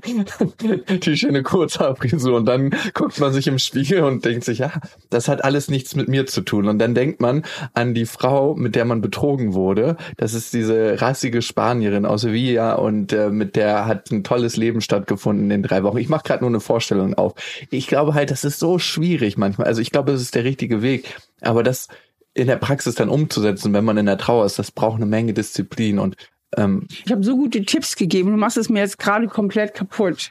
Die 0.88 1.16
schöne 1.16 1.42
Kurzhaarfrisur 1.42 2.36
und 2.36 2.46
dann 2.46 2.70
guckt 2.94 3.18
man 3.18 3.32
sich 3.32 3.46
im 3.46 3.58
Spiegel 3.58 4.02
und 4.02 4.24
denkt 4.24 4.44
sich, 4.44 4.58
ja, 4.58 4.72
das 5.10 5.26
hat 5.28 5.42
alles 5.42 5.68
nichts 5.68 5.96
mit 5.96 6.08
mir 6.08 6.26
zu 6.26 6.42
tun. 6.42 6.68
Und 6.68 6.78
dann 6.78 6.94
denkt 6.94 7.20
man 7.20 7.42
an 7.72 7.94
die 7.94 8.06
Frau, 8.06 8.54
mit 8.54 8.74
der 8.74 8.84
man 8.84 9.00
betrogen 9.00 9.54
wurde. 9.54 9.96
Das 10.16 10.34
ist 10.34 10.52
diese 10.52 11.00
rassige 11.00 11.40
Spanierin 11.42 12.04
aus 12.04 12.20
Sevilla 12.20 12.74
und 12.74 13.12
äh, 13.12 13.30
mit 13.30 13.56
der 13.56 13.86
hat 13.86 14.10
ein 14.10 14.22
tolles 14.22 14.56
Leben 14.56 14.80
stattgefunden 14.80 15.50
in 15.50 15.62
drei 15.62 15.82
Wochen. 15.82 15.98
Ich 15.98 16.08
mache 16.08 16.24
gerade 16.24 16.44
nur 16.44 16.50
eine 16.50 16.60
Vorstellung 16.60 17.14
auf. 17.14 17.34
Ich 17.70 17.86
glaube 17.86 18.14
halt, 18.14 18.30
das 18.30 18.44
ist 18.44 18.58
so 18.58 18.78
schwierig 18.78 19.38
manchmal. 19.38 19.66
Also 19.66 19.80
ich 19.80 19.90
glaube, 19.90 20.12
das 20.12 20.20
ist 20.20 20.34
der 20.34 20.44
richtige 20.44 20.82
Weg. 20.82 21.16
Aber 21.40 21.62
das 21.62 21.88
in 22.34 22.46
der 22.46 22.56
Praxis 22.56 22.94
dann 22.94 23.08
umzusetzen, 23.08 23.72
wenn 23.72 23.84
man 23.84 23.96
in 23.96 24.06
der 24.06 24.18
Trauer 24.18 24.44
ist, 24.44 24.58
das 24.58 24.70
braucht 24.70 24.96
eine 24.96 25.06
Menge 25.06 25.32
Disziplin 25.32 25.98
und 25.98 26.16
ähm, 26.56 26.86
ich 27.04 27.10
habe 27.12 27.22
so 27.22 27.36
gute 27.36 27.64
Tipps 27.64 27.96
gegeben. 27.96 28.30
Du 28.30 28.36
machst 28.36 28.56
es 28.56 28.68
mir 28.68 28.80
jetzt 28.80 28.98
gerade 28.98 29.26
komplett 29.28 29.74
kaputt. 29.74 30.30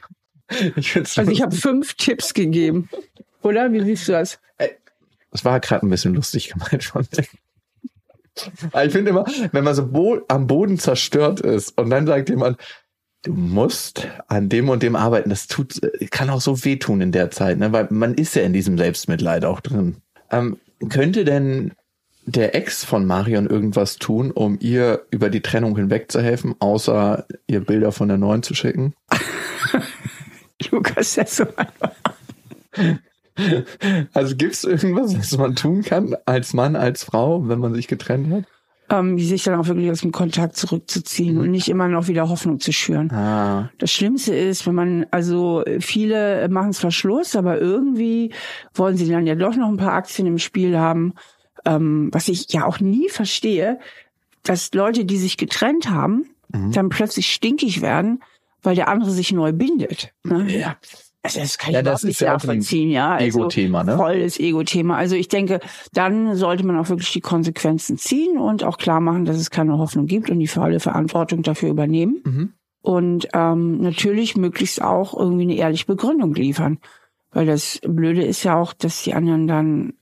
Ich 0.76 0.96
also 0.96 1.30
ich 1.30 1.42
habe 1.42 1.54
fünf 1.54 1.94
Tipps 1.94 2.32
gegeben. 2.32 2.88
Oder? 3.42 3.70
Wie 3.72 3.82
siehst 3.82 4.08
du 4.08 4.12
das? 4.12 4.38
Das 5.30 5.44
war 5.44 5.60
gerade 5.60 5.86
ein 5.86 5.90
bisschen 5.90 6.14
lustig 6.14 6.48
gemeint 6.54 6.84
von 6.84 7.06
mir. 7.16 7.24
Ich 8.84 8.92
finde 8.92 9.10
immer, 9.10 9.26
wenn 9.52 9.64
man 9.64 9.74
so 9.74 9.86
bo 9.86 10.20
am 10.28 10.46
Boden 10.46 10.78
zerstört 10.78 11.40
ist 11.40 11.76
und 11.76 11.90
dann 11.90 12.06
sagt 12.06 12.30
jemand, 12.30 12.58
du 13.24 13.32
musst 13.32 14.06
an 14.28 14.48
dem 14.48 14.68
und 14.68 14.82
dem 14.82 14.96
arbeiten, 14.96 15.28
das 15.28 15.48
tut, 15.48 15.80
kann 16.10 16.30
auch 16.30 16.40
so 16.40 16.64
wehtun 16.64 17.00
in 17.00 17.12
der 17.12 17.30
Zeit, 17.30 17.58
ne? 17.58 17.72
weil 17.72 17.88
man 17.90 18.14
ist 18.14 18.36
ja 18.36 18.42
in 18.42 18.52
diesem 18.52 18.78
Selbstmitleid 18.78 19.44
auch 19.44 19.60
drin. 19.60 19.96
Ähm, 20.30 20.58
könnte 20.88 21.24
denn 21.24 21.72
der 22.28 22.54
Ex 22.54 22.84
von 22.84 23.06
Marion 23.06 23.46
irgendwas 23.46 23.96
tun, 23.96 24.30
um 24.30 24.58
ihr 24.60 25.02
über 25.10 25.30
die 25.30 25.40
Trennung 25.40 25.76
hinweg 25.76 26.12
zu 26.12 26.20
helfen, 26.20 26.54
außer 26.58 27.24
ihr 27.46 27.60
Bilder 27.60 27.90
von 27.90 28.08
der 28.08 28.18
neuen 28.18 28.42
zu 28.42 28.54
schicken? 28.54 28.94
Lukas, 30.70 31.14
das 31.14 31.36
so 31.36 31.46
Also 34.12 34.36
gibt 34.36 34.52
es 34.52 34.64
irgendwas, 34.64 35.16
was 35.16 35.38
man 35.38 35.54
tun 35.54 35.82
kann 35.82 36.14
als 36.26 36.52
Mann, 36.52 36.76
als 36.76 37.04
Frau, 37.04 37.48
wenn 37.48 37.60
man 37.60 37.74
sich 37.74 37.88
getrennt 37.88 38.30
hat? 38.30 38.44
Ähm, 38.90 39.18
sich 39.18 39.44
dann 39.44 39.58
auch 39.58 39.66
wirklich 39.66 39.90
aus 39.90 40.00
dem 40.00 40.12
Kontakt 40.12 40.56
zurückzuziehen 40.56 41.36
mhm. 41.36 41.40
und 41.40 41.50
nicht 41.50 41.68
immer 41.68 41.88
noch 41.88 42.08
wieder 42.08 42.28
Hoffnung 42.28 42.60
zu 42.60 42.72
schüren. 42.72 43.10
Ah. 43.10 43.70
Das 43.78 43.90
Schlimmste 43.90 44.34
ist, 44.34 44.66
wenn 44.66 44.74
man, 44.74 45.06
also 45.10 45.62
viele 45.78 46.48
machen 46.50 46.72
zwar 46.72 46.90
Schluss, 46.90 47.36
aber 47.36 47.58
irgendwie 47.58 48.32
wollen 48.74 48.96
sie 48.96 49.08
dann 49.08 49.26
ja 49.26 49.34
doch 49.34 49.56
noch 49.56 49.68
ein 49.68 49.76
paar 49.76 49.92
Aktien 49.92 50.26
im 50.26 50.38
Spiel 50.38 50.78
haben 50.78 51.14
ähm, 51.68 52.08
was 52.12 52.28
ich 52.28 52.52
ja 52.52 52.64
auch 52.64 52.80
nie 52.80 53.08
verstehe, 53.08 53.78
dass 54.42 54.72
Leute, 54.72 55.04
die 55.04 55.18
sich 55.18 55.36
getrennt 55.36 55.90
haben, 55.90 56.30
mhm. 56.48 56.72
dann 56.72 56.88
plötzlich 56.88 57.32
stinkig 57.32 57.82
werden, 57.82 58.22
weil 58.62 58.74
der 58.74 58.88
andere 58.88 59.10
sich 59.10 59.32
neu 59.32 59.52
bindet. 59.52 60.12
Ne? 60.24 60.46
Ja. 60.48 60.76
Also 61.22 61.40
das 61.40 61.58
kann 61.58 61.70
ich 61.70 61.74
ja, 61.74 61.80
überhaupt 61.80 62.04
nicht 62.04 62.20
nachvollziehen, 62.20 62.90
ja. 62.90 63.16
Also 63.16 63.40
Ego-Thema, 63.40 63.84
ne? 63.84 63.96
Volles 63.96 64.38
Ego-Thema. 64.38 64.96
Also 64.96 65.16
ich 65.16 65.28
denke, 65.28 65.60
dann 65.92 66.36
sollte 66.36 66.64
man 66.64 66.78
auch 66.78 66.88
wirklich 66.88 67.12
die 67.12 67.20
Konsequenzen 67.20 67.98
ziehen 67.98 68.38
und 68.38 68.64
auch 68.64 68.78
klar 68.78 69.00
machen, 69.00 69.24
dass 69.24 69.36
es 69.36 69.50
keine 69.50 69.76
Hoffnung 69.78 70.06
gibt 70.06 70.30
und 70.30 70.38
die 70.38 70.46
volle 70.46 70.80
Verantwortung 70.80 71.42
dafür 71.42 71.68
übernehmen. 71.70 72.22
Mhm. 72.24 72.52
Und 72.80 73.28
ähm, 73.34 73.82
natürlich 73.82 74.36
möglichst 74.36 74.80
auch 74.80 75.12
irgendwie 75.12 75.42
eine 75.42 75.56
ehrliche 75.56 75.86
Begründung 75.86 76.34
liefern. 76.34 76.78
Weil 77.32 77.44
das 77.44 77.80
Blöde 77.86 78.24
ist 78.24 78.44
ja 78.44 78.56
auch, 78.56 78.72
dass 78.72 79.02
die 79.02 79.12
anderen 79.12 79.46
dann 79.48 79.92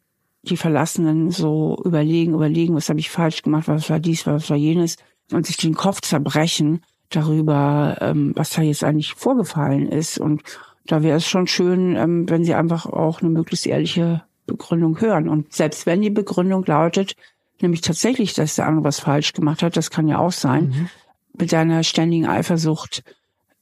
die 0.48 0.56
Verlassenen 0.56 1.30
so 1.30 1.80
überlegen, 1.84 2.34
überlegen, 2.34 2.74
was 2.74 2.88
habe 2.88 3.00
ich 3.00 3.10
falsch 3.10 3.42
gemacht, 3.42 3.68
was 3.68 3.90
war 3.90 4.00
dies, 4.00 4.26
was 4.26 4.48
war 4.50 4.56
jenes 4.56 4.96
und 5.32 5.46
sich 5.46 5.56
den 5.56 5.74
Kopf 5.74 6.00
zerbrechen 6.00 6.82
darüber, 7.10 7.96
ähm, 8.00 8.32
was 8.34 8.50
da 8.50 8.62
jetzt 8.62 8.84
eigentlich 8.84 9.14
vorgefallen 9.14 9.88
ist. 9.88 10.18
Und 10.18 10.42
da 10.86 11.02
wäre 11.02 11.18
es 11.18 11.26
schon 11.26 11.46
schön, 11.46 11.96
ähm, 11.96 12.28
wenn 12.28 12.44
sie 12.44 12.54
einfach 12.54 12.86
auch 12.86 13.20
eine 13.20 13.30
möglichst 13.30 13.66
ehrliche 13.66 14.22
Begründung 14.46 15.00
hören. 15.00 15.28
Und 15.28 15.52
selbst 15.52 15.86
wenn 15.86 16.00
die 16.00 16.10
Begründung 16.10 16.64
lautet, 16.64 17.16
nämlich 17.60 17.80
tatsächlich, 17.80 18.34
dass 18.34 18.56
der 18.56 18.66
andere 18.66 18.84
was 18.84 19.00
falsch 19.00 19.32
gemacht 19.32 19.62
hat, 19.62 19.76
das 19.76 19.90
kann 19.90 20.08
ja 20.08 20.18
auch 20.18 20.32
sein, 20.32 20.68
mhm. 20.68 20.88
mit 21.38 21.52
deiner 21.52 21.82
ständigen 21.82 22.26
Eifersucht 22.26 23.02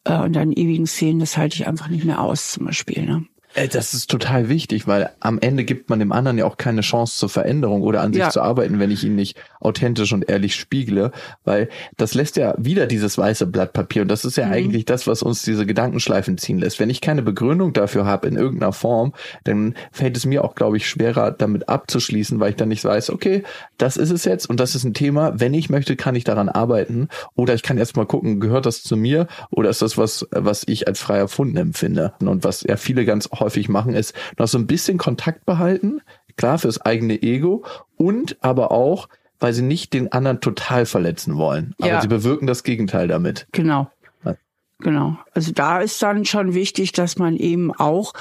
äh, 0.04 0.18
und 0.18 0.34
deinen 0.34 0.52
ewigen 0.52 0.86
Szenen, 0.86 1.20
das 1.20 1.36
halte 1.36 1.56
ich 1.56 1.66
einfach 1.66 1.88
nicht 1.88 2.04
mehr 2.04 2.20
aus, 2.20 2.52
zum 2.52 2.66
Beispiel. 2.66 3.06
Ne? 3.06 3.24
Das 3.54 3.94
ist 3.94 4.10
total 4.10 4.48
wichtig, 4.48 4.88
weil 4.88 5.10
am 5.20 5.38
Ende 5.38 5.64
gibt 5.64 5.88
man 5.88 6.00
dem 6.00 6.10
anderen 6.10 6.38
ja 6.38 6.44
auch 6.44 6.56
keine 6.56 6.80
Chance 6.80 7.16
zur 7.16 7.28
Veränderung 7.28 7.82
oder 7.82 8.00
an 8.00 8.12
sich 8.12 8.20
ja. 8.20 8.30
zu 8.30 8.42
arbeiten, 8.42 8.80
wenn 8.80 8.90
ich 8.90 9.04
ihn 9.04 9.14
nicht 9.14 9.36
authentisch 9.60 10.12
und 10.12 10.28
ehrlich 10.28 10.56
spiegle, 10.56 11.12
weil 11.44 11.68
das 11.96 12.14
lässt 12.14 12.36
ja 12.36 12.54
wieder 12.58 12.88
dieses 12.88 13.16
weiße 13.16 13.46
Blatt 13.46 13.72
Papier 13.72 14.02
und 14.02 14.08
das 14.08 14.24
ist 14.24 14.36
ja 14.36 14.46
mhm. 14.46 14.52
eigentlich 14.52 14.84
das, 14.86 15.06
was 15.06 15.22
uns 15.22 15.42
diese 15.42 15.66
Gedankenschleifen 15.66 16.36
ziehen 16.36 16.58
lässt. 16.58 16.80
Wenn 16.80 16.90
ich 16.90 17.00
keine 17.00 17.22
Begründung 17.22 17.72
dafür 17.72 18.06
habe 18.06 18.26
in 18.26 18.34
irgendeiner 18.34 18.72
Form, 18.72 19.12
dann 19.44 19.76
fällt 19.92 20.16
es 20.16 20.26
mir 20.26 20.42
auch, 20.42 20.56
glaube 20.56 20.76
ich, 20.76 20.88
schwerer 20.88 21.30
damit 21.30 21.68
abzuschließen, 21.68 22.40
weil 22.40 22.50
ich 22.50 22.56
dann 22.56 22.68
nicht 22.68 22.84
weiß, 22.84 23.10
okay, 23.10 23.44
das 23.78 23.96
ist 23.96 24.10
es 24.10 24.24
jetzt 24.24 24.50
und 24.50 24.58
das 24.58 24.74
ist 24.74 24.82
ein 24.82 24.94
Thema, 24.94 25.38
wenn 25.38 25.54
ich 25.54 25.70
möchte, 25.70 25.94
kann 25.94 26.16
ich 26.16 26.24
daran 26.24 26.48
arbeiten 26.48 27.08
oder 27.36 27.54
ich 27.54 27.62
kann 27.62 27.78
erst 27.78 27.96
mal 27.96 28.06
gucken, 28.06 28.40
gehört 28.40 28.66
das 28.66 28.82
zu 28.82 28.96
mir 28.96 29.28
oder 29.50 29.70
ist 29.70 29.80
das 29.80 29.96
was, 29.96 30.26
was 30.32 30.64
ich 30.66 30.88
als 30.88 30.98
frei 30.98 31.18
erfunden 31.18 31.56
empfinde 31.56 32.14
und 32.18 32.42
was 32.42 32.64
ja 32.64 32.76
viele 32.76 33.04
ganz 33.04 33.28
häufig 33.32 33.43
machen, 33.68 33.94
ist 33.94 34.14
noch 34.38 34.48
so 34.48 34.58
ein 34.58 34.66
bisschen 34.66 34.98
Kontakt 34.98 35.46
behalten, 35.46 36.00
klar 36.36 36.58
fürs 36.58 36.80
eigene 36.80 37.22
Ego 37.22 37.64
und 37.96 38.36
aber 38.40 38.70
auch, 38.70 39.08
weil 39.40 39.52
sie 39.52 39.62
nicht 39.62 39.92
den 39.92 40.12
anderen 40.12 40.40
total 40.40 40.86
verletzen 40.86 41.36
wollen. 41.36 41.74
Aber 41.78 41.88
ja. 41.88 42.00
sie 42.00 42.08
bewirken 42.08 42.46
das 42.46 42.62
Gegenteil 42.62 43.08
damit. 43.08 43.46
Genau. 43.52 43.90
Ja. 44.24 44.36
Genau. 44.78 45.18
Also 45.32 45.52
da 45.52 45.80
ist 45.80 46.02
dann 46.02 46.24
schon 46.24 46.54
wichtig, 46.54 46.92
dass 46.92 47.18
man 47.18 47.36
eben 47.36 47.72
auch, 47.72 48.12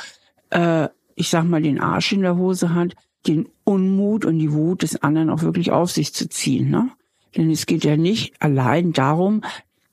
äh, 0.49 0.89
ich 1.15 1.29
sag 1.29 1.45
mal, 1.45 1.61
den 1.61 1.79
Arsch 1.79 2.11
in 2.11 2.21
der 2.21 2.37
Hose 2.37 2.73
hat, 2.73 2.95
den 3.27 3.47
Unmut 3.63 4.25
und 4.25 4.39
die 4.39 4.51
Wut 4.51 4.81
des 4.83 5.01
anderen 5.01 5.29
auch 5.29 5.41
wirklich 5.41 5.71
auf 5.71 5.91
sich 5.91 6.13
zu 6.13 6.27
ziehen. 6.27 6.69
Ne? 6.69 6.89
Denn 7.35 7.49
es 7.49 7.65
geht 7.65 7.83
ja 7.83 7.97
nicht 7.97 8.33
allein 8.41 8.93
darum, 8.93 9.41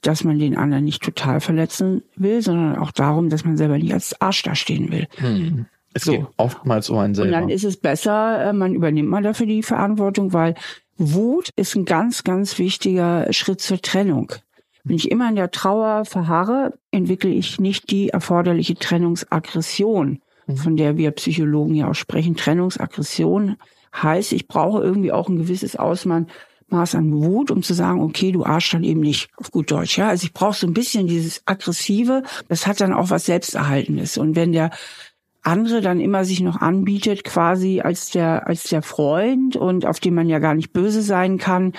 dass 0.02 0.24
man 0.24 0.38
den 0.38 0.56
anderen 0.56 0.84
nicht 0.84 1.02
total 1.02 1.40
verletzen 1.40 2.02
will, 2.16 2.40
sondern 2.42 2.78
auch 2.78 2.90
darum, 2.90 3.28
dass 3.28 3.44
man 3.44 3.56
selber 3.56 3.78
nicht 3.78 3.92
als 3.92 4.20
Arsch 4.20 4.42
dastehen 4.42 4.90
will. 4.90 5.06
Hm. 5.16 5.66
Es 5.92 6.04
so. 6.04 6.12
geht 6.12 6.26
oftmals 6.36 6.88
um 6.88 6.98
einen 6.98 7.14
selber. 7.14 7.28
Und 7.28 7.40
dann 7.40 7.50
ist 7.50 7.64
es 7.64 7.76
besser, 7.76 8.50
äh, 8.50 8.52
man 8.52 8.74
übernimmt 8.74 9.08
mal 9.08 9.22
dafür 9.22 9.46
die 9.46 9.62
Verantwortung, 9.62 10.32
weil 10.32 10.54
Wut 10.96 11.50
ist 11.56 11.74
ein 11.74 11.84
ganz, 11.84 12.24
ganz 12.24 12.58
wichtiger 12.58 13.32
Schritt 13.32 13.60
zur 13.60 13.80
Trennung. 13.80 14.32
Wenn 14.84 14.96
ich 14.96 15.10
immer 15.10 15.28
in 15.28 15.36
der 15.36 15.50
Trauer 15.50 16.04
verharre, 16.04 16.74
entwickle 16.90 17.30
ich 17.30 17.60
nicht 17.60 17.90
die 17.90 18.10
erforderliche 18.10 18.76
Trennungsaggression, 18.76 20.20
hm. 20.46 20.56
von 20.56 20.76
der 20.76 20.96
wir 20.96 21.10
Psychologen 21.10 21.74
ja 21.74 21.90
auch 21.90 21.94
sprechen. 21.94 22.36
Trennungsaggression 22.36 23.56
heißt, 23.94 24.32
ich 24.32 24.46
brauche 24.46 24.82
irgendwie 24.82 25.12
auch 25.12 25.28
ein 25.28 25.36
gewisses 25.36 25.76
Ausmaß 25.76 26.24
Maß 26.72 26.94
an 26.94 27.12
Wut, 27.12 27.50
um 27.50 27.62
zu 27.62 27.74
sagen, 27.74 28.00
okay, 28.00 28.32
du 28.32 28.44
Arsch 28.44 28.70
dann 28.70 28.84
eben 28.84 29.00
nicht, 29.00 29.28
auf 29.36 29.50
gut 29.50 29.70
Deutsch. 29.70 29.98
Ja, 29.98 30.08
also 30.08 30.24
ich 30.24 30.32
brauche 30.32 30.56
so 30.56 30.66
ein 30.66 30.74
bisschen 30.74 31.06
dieses 31.06 31.42
aggressive. 31.46 32.22
Das 32.48 32.66
hat 32.66 32.80
dann 32.80 32.92
auch 32.92 33.10
was 33.10 33.26
Selbsterhaltendes. 33.26 34.18
Und 34.18 34.36
wenn 34.36 34.52
der 34.52 34.70
andere 35.42 35.80
dann 35.80 36.00
immer 36.00 36.24
sich 36.24 36.40
noch 36.40 36.60
anbietet, 36.60 37.24
quasi 37.24 37.80
als 37.80 38.10
der 38.10 38.46
als 38.46 38.64
der 38.64 38.82
Freund 38.82 39.56
und 39.56 39.86
auf 39.86 40.00
den 40.00 40.14
man 40.14 40.28
ja 40.28 40.38
gar 40.38 40.54
nicht 40.54 40.72
böse 40.72 41.02
sein 41.02 41.38
kann, 41.38 41.72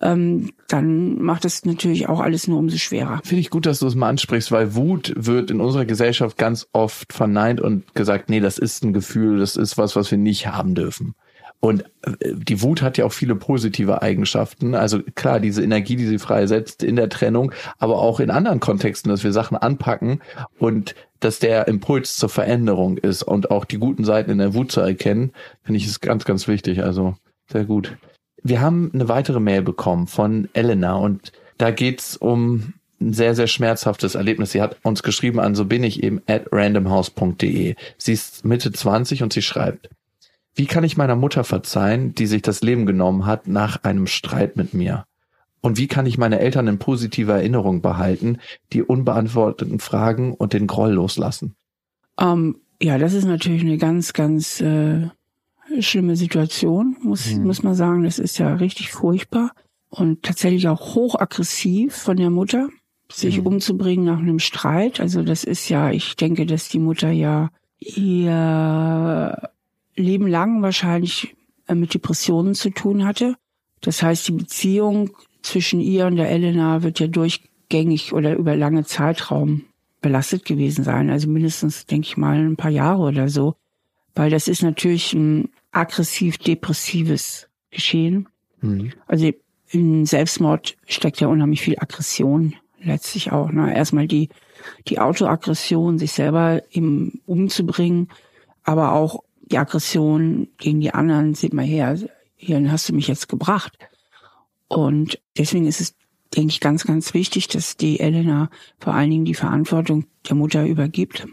ähm, 0.00 0.50
dann 0.68 1.20
macht 1.22 1.44
das 1.44 1.64
natürlich 1.64 2.08
auch 2.08 2.20
alles 2.20 2.46
nur 2.46 2.58
umso 2.58 2.76
schwerer. 2.76 3.20
Finde 3.24 3.40
ich 3.40 3.50
gut, 3.50 3.64
dass 3.64 3.78
du 3.78 3.86
es 3.86 3.94
mal 3.94 4.10
ansprichst, 4.10 4.52
weil 4.52 4.74
Wut 4.74 5.14
wird 5.16 5.50
in 5.50 5.60
unserer 5.60 5.86
Gesellschaft 5.86 6.36
ganz 6.36 6.66
oft 6.72 7.12
verneint 7.12 7.60
und 7.60 7.94
gesagt, 7.94 8.28
nee, 8.28 8.40
das 8.40 8.58
ist 8.58 8.84
ein 8.84 8.92
Gefühl, 8.92 9.38
das 9.38 9.56
ist 9.56 9.78
was, 9.78 9.96
was 9.96 10.10
wir 10.10 10.18
nicht 10.18 10.48
haben 10.48 10.74
dürfen. 10.74 11.14
Und 11.60 11.84
äh, 12.02 12.34
die 12.34 12.62
Wut 12.62 12.82
hat 12.82 12.98
ja 12.98 13.04
auch 13.04 13.12
viele 13.12 13.34
positive 13.34 14.02
Eigenschaften. 14.02 14.74
Also 14.74 15.00
klar, 15.14 15.40
diese 15.40 15.62
Energie, 15.62 15.96
die 15.96 16.06
sie 16.06 16.18
freisetzt 16.18 16.82
in 16.82 16.96
der 16.96 17.08
Trennung, 17.08 17.52
aber 17.78 17.98
auch 17.98 18.20
in 18.20 18.30
anderen 18.30 18.60
Kontexten, 18.60 19.10
dass 19.10 19.24
wir 19.24 19.32
Sachen 19.32 19.56
anpacken 19.56 20.20
und 20.58 20.94
dass 21.20 21.38
der 21.38 21.66
Impuls 21.66 22.16
zur 22.16 22.28
Veränderung 22.28 22.98
ist 22.98 23.22
und 23.22 23.50
auch 23.50 23.64
die 23.64 23.78
guten 23.78 24.04
Seiten 24.04 24.30
in 24.30 24.38
der 24.38 24.54
Wut 24.54 24.70
zu 24.70 24.80
erkennen, 24.80 25.32
finde 25.62 25.78
ich 25.78 25.86
ist 25.86 26.00
ganz, 26.00 26.24
ganz 26.24 26.46
wichtig. 26.46 26.82
Also 26.82 27.16
sehr 27.50 27.64
gut. 27.64 27.96
Wir 28.42 28.60
haben 28.60 28.90
eine 28.92 29.08
weitere 29.08 29.40
Mail 29.40 29.62
bekommen 29.62 30.06
von 30.06 30.48
Elena 30.52 30.94
und 30.94 31.32
da 31.58 31.70
geht's 31.70 32.16
um 32.16 32.74
ein 33.00 33.12
sehr, 33.12 33.34
sehr 33.34 33.46
schmerzhaftes 33.46 34.14
Erlebnis. 34.14 34.52
Sie 34.52 34.62
hat 34.62 34.76
uns 34.82 35.02
geschrieben 35.02 35.40
an 35.40 35.54
so 35.54 35.64
bin 35.64 35.82
ich 35.82 36.02
eben 36.02 36.22
at 36.26 36.46
randomhouse.de. 36.52 37.74
Sie 37.98 38.12
ist 38.12 38.44
Mitte 38.44 38.72
20 38.72 39.22
und 39.22 39.32
sie 39.32 39.42
schreibt, 39.42 39.90
wie 40.56 40.66
kann 40.66 40.84
ich 40.84 40.96
meiner 40.96 41.16
Mutter 41.16 41.44
verzeihen, 41.44 42.14
die 42.14 42.26
sich 42.26 42.42
das 42.42 42.62
Leben 42.62 42.86
genommen 42.86 43.26
hat 43.26 43.46
nach 43.46 43.84
einem 43.84 44.06
Streit 44.06 44.56
mit 44.56 44.72
mir? 44.74 45.04
Und 45.60 45.78
wie 45.78 45.86
kann 45.86 46.06
ich 46.06 46.16
meine 46.16 46.38
Eltern 46.40 46.66
in 46.66 46.78
positiver 46.78 47.34
Erinnerung 47.34 47.82
behalten, 47.82 48.38
die 48.72 48.82
unbeantworteten 48.82 49.80
Fragen 49.80 50.32
und 50.32 50.54
den 50.54 50.66
Groll 50.66 50.92
loslassen? 50.92 51.54
Um, 52.16 52.26
ähm, 52.26 52.56
ja, 52.80 52.98
das 52.98 53.12
ist 53.12 53.24
natürlich 53.24 53.62
eine 53.62 53.76
ganz, 53.76 54.12
ganz 54.12 54.60
äh, 54.60 55.08
schlimme 55.80 56.16
Situation, 56.16 56.96
muss, 57.02 57.26
hm. 57.26 57.44
muss 57.44 57.62
man 57.62 57.74
sagen. 57.74 58.04
Das 58.04 58.18
ist 58.18 58.38
ja 58.38 58.54
richtig 58.54 58.90
furchtbar 58.90 59.52
und 59.90 60.22
tatsächlich 60.22 60.68
auch 60.68 60.94
hochaggressiv 60.94 61.94
von 61.94 62.16
der 62.16 62.30
Mutter, 62.30 62.68
sich 63.10 63.38
hm. 63.38 63.46
umzubringen 63.46 64.06
nach 64.06 64.18
einem 64.18 64.38
Streit. 64.38 65.00
Also 65.00 65.22
das 65.22 65.44
ist 65.44 65.68
ja, 65.68 65.90
ich 65.90 66.16
denke, 66.16 66.46
dass 66.46 66.68
die 66.68 66.78
Mutter 66.78 67.10
ja 67.10 67.50
ihr 67.78 69.50
Leben 69.96 70.26
lang 70.26 70.62
wahrscheinlich 70.62 71.34
äh, 71.66 71.74
mit 71.74 71.94
Depressionen 71.94 72.54
zu 72.54 72.70
tun 72.70 73.04
hatte. 73.04 73.36
Das 73.80 74.02
heißt, 74.02 74.28
die 74.28 74.32
Beziehung 74.32 75.10
zwischen 75.42 75.80
ihr 75.80 76.06
und 76.06 76.16
der 76.16 76.30
Elena 76.30 76.82
wird 76.82 76.98
ja 77.00 77.06
durchgängig 77.06 78.12
oder 78.12 78.36
über 78.36 78.56
lange 78.56 78.84
Zeitraum 78.84 79.64
belastet 80.00 80.44
gewesen 80.44 80.84
sein. 80.84 81.10
Also 81.10 81.28
mindestens, 81.28 81.86
denke 81.86 82.06
ich 82.06 82.16
mal, 82.16 82.36
ein 82.36 82.56
paar 82.56 82.70
Jahre 82.70 83.02
oder 83.02 83.28
so. 83.28 83.56
Weil 84.14 84.30
das 84.30 84.48
ist 84.48 84.62
natürlich 84.62 85.12
ein 85.12 85.48
aggressiv-depressives 85.72 87.48
Geschehen. 87.70 88.28
Mhm. 88.60 88.92
Also 89.06 89.30
in 89.70 90.06
Selbstmord 90.06 90.76
steckt 90.86 91.20
ja 91.20 91.28
unheimlich 91.28 91.60
viel 91.60 91.76
Aggression 91.78 92.54
letztlich 92.80 93.32
auch. 93.32 93.50
Ne? 93.50 93.74
Erstmal 93.74 94.06
die, 94.06 94.28
die 94.88 94.98
Autoaggression, 94.98 95.98
sich 95.98 96.12
selber 96.12 96.62
eben 96.70 97.20
umzubringen, 97.26 98.08
aber 98.62 98.92
auch 98.92 99.22
die 99.46 99.58
Aggression 99.58 100.48
gegen 100.58 100.80
die 100.80 100.92
anderen, 100.92 101.34
seht 101.34 101.54
mal 101.54 101.64
her, 101.64 101.98
hierhin 102.34 102.70
hast 102.70 102.88
du 102.88 102.92
mich 102.92 103.08
jetzt 103.08 103.28
gebracht. 103.28 103.78
Und 104.68 105.20
deswegen 105.38 105.66
ist 105.66 105.80
es, 105.80 105.94
denke 106.34 106.50
ich, 106.50 106.60
ganz, 106.60 106.84
ganz 106.84 107.14
wichtig, 107.14 107.48
dass 107.48 107.76
die 107.76 108.00
Elena 108.00 108.50
vor 108.78 108.94
allen 108.94 109.10
Dingen 109.10 109.24
die 109.24 109.34
Verantwortung 109.34 110.06
der 110.28 110.36
Mutter 110.36 110.66
übergibt. 110.66 111.26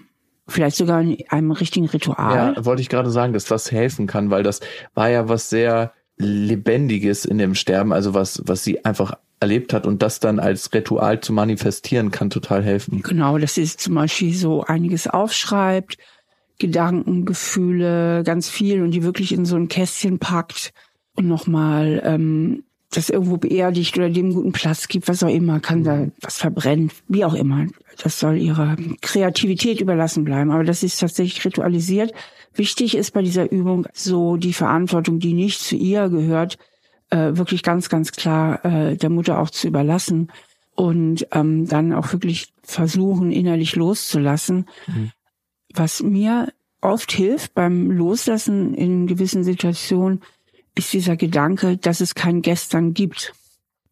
Vielleicht 0.48 0.76
sogar 0.76 1.02
in 1.02 1.18
einem 1.30 1.52
richtigen 1.52 1.88
Ritual. 1.88 2.54
Ja, 2.56 2.66
wollte 2.66 2.82
ich 2.82 2.90
gerade 2.90 3.10
sagen, 3.10 3.34
dass 3.34 3.46
das 3.46 3.72
helfen 3.72 4.08
kann, 4.08 4.30
weil 4.30 4.44
das 4.44 4.60
war 4.94 5.10
ja 5.10 5.30
was 5.30 5.50
sehr 5.50 5.94
Lebendiges 6.18 7.26
in 7.26 7.38
dem 7.38 7.56
Sterben, 7.56 7.92
also 7.92 8.14
was, 8.14 8.42
was 8.46 8.64
sie 8.64 8.86
einfach 8.86 9.16
erlebt 9.40 9.74
hat 9.74 9.88
und 9.88 10.02
das 10.02 10.20
dann 10.20 10.40
als 10.40 10.74
Ritual 10.74 11.20
zu 11.20 11.34
manifestieren, 11.34 12.12
kann 12.12 12.30
total 12.30 12.64
helfen. 12.64 13.02
Genau, 13.02 13.38
dass 13.38 13.56
sie 13.56 13.66
zum 13.66 13.96
Beispiel 13.96 14.34
so 14.34 14.64
einiges 14.64 15.08
aufschreibt, 15.08 15.98
Gedanken, 16.60 17.26
Gefühle, 17.26 18.24
ganz 18.24 18.50
viel 18.50 18.82
und 18.82 18.92
die 18.92 19.04
wirklich 19.04 19.34
in 19.34 19.46
so 19.46 19.56
ein 19.56 19.68
Kästchen 19.68 20.20
packt 20.20 20.74
und 21.16 21.28
nochmal 21.28 22.02
ähm, 22.06 22.64
das 22.96 23.10
irgendwo 23.10 23.38
beerdigt 23.38 23.98
oder 23.98 24.10
dem 24.10 24.34
guten 24.34 24.52
Platz 24.52 24.88
gibt, 24.88 25.08
was 25.08 25.24
auch 25.24 25.30
immer, 25.30 25.60
kann 25.60 25.84
da 25.84 26.08
was 26.22 26.38
verbrennen, 26.38 26.92
wie 27.08 27.26
auch 27.26 27.34
immer. 27.34 27.66
Das 28.02 28.20
soll 28.20 28.38
ihrer 28.38 28.76
Kreativität 29.02 29.82
überlassen 29.82 30.24
bleiben. 30.24 30.52
Aber 30.52 30.64
das 30.64 30.84
ist 30.84 31.00
tatsächlich 31.00 31.44
ritualisiert. 31.44 32.14
Wichtig 32.54 32.96
ist 32.96 33.12
bei 33.12 33.22
dieser 33.22 33.52
Übung 33.52 33.88
so 33.94 34.38
die 34.38 34.54
Verantwortung, 34.54 35.20
die 35.20 35.34
nicht 35.34 35.60
zu 35.60 35.76
ihr 35.76 36.10
gehört, 36.10 36.58
äh, 37.10 37.36
wirklich 37.36 37.64
ganz, 37.64 37.90
ganz 37.90 38.12
klar 38.12 38.64
äh, 38.66 38.96
der 38.96 39.10
Mutter 39.10 39.40
auch 39.40 39.50
zu 39.50 39.68
überlassen 39.68 40.32
und 40.76 41.28
ähm, 41.32 41.68
dann 41.68 41.94
auch 41.94 42.12
wirklich 42.14 42.54
versuchen, 42.64 43.32
innerlich 43.32 43.76
loszulassen. 43.76 44.66
Mhm. 44.88 45.12
Was 45.74 46.02
mir 46.02 46.54
oft 46.82 47.12
hilft 47.12 47.54
beim 47.54 47.92
Loslassen 47.92 48.74
in 48.74 49.08
gewissen 49.08 49.44
Situationen, 49.44 50.22
ist 50.76 50.92
dieser 50.94 51.16
Gedanke, 51.16 51.78
dass 51.78 52.02
es 52.02 52.16
kein 52.16 52.42
Gestern 52.42 52.94
gibt. 52.94 53.34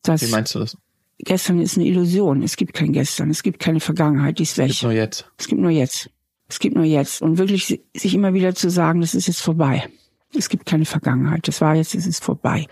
Dass 0.03 0.21
Wie 0.21 0.31
meinst 0.31 0.55
du 0.55 0.59
das? 0.59 0.77
Gestern 1.19 1.61
ist 1.61 1.77
eine 1.77 1.85
Illusion. 1.85 2.41
Es 2.41 2.55
gibt 2.55 2.73
kein 2.73 2.93
Gestern. 2.93 3.29
Es 3.29 3.43
gibt 3.43 3.59
keine 3.59 3.79
Vergangenheit. 3.79 4.39
Die 4.39 4.43
ist 4.43 4.57
weg. 4.57 4.71
Es 4.71 4.79
gibt 4.79 4.83
nur 4.83 4.91
jetzt. 4.91 5.25
Es 5.37 5.47
gibt 5.47 5.61
nur 5.61 5.71
jetzt. 5.71 6.09
Es 6.49 6.59
gibt 6.59 6.75
nur 6.75 6.85
jetzt. 6.85 7.21
Und 7.21 7.37
wirklich 7.37 7.79
sich 7.95 8.13
immer 8.13 8.33
wieder 8.33 8.55
zu 8.55 8.69
sagen, 8.69 9.01
das 9.01 9.13
ist 9.13 9.27
jetzt 9.27 9.41
vorbei. 9.41 9.87
Es 10.35 10.49
gibt 10.49 10.65
keine 10.65 10.85
Vergangenheit. 10.85 11.47
Das 11.47 11.61
war 11.61 11.75
jetzt, 11.75 11.93
es 11.93 12.07
ist 12.07 12.23
vorbei. 12.23 12.67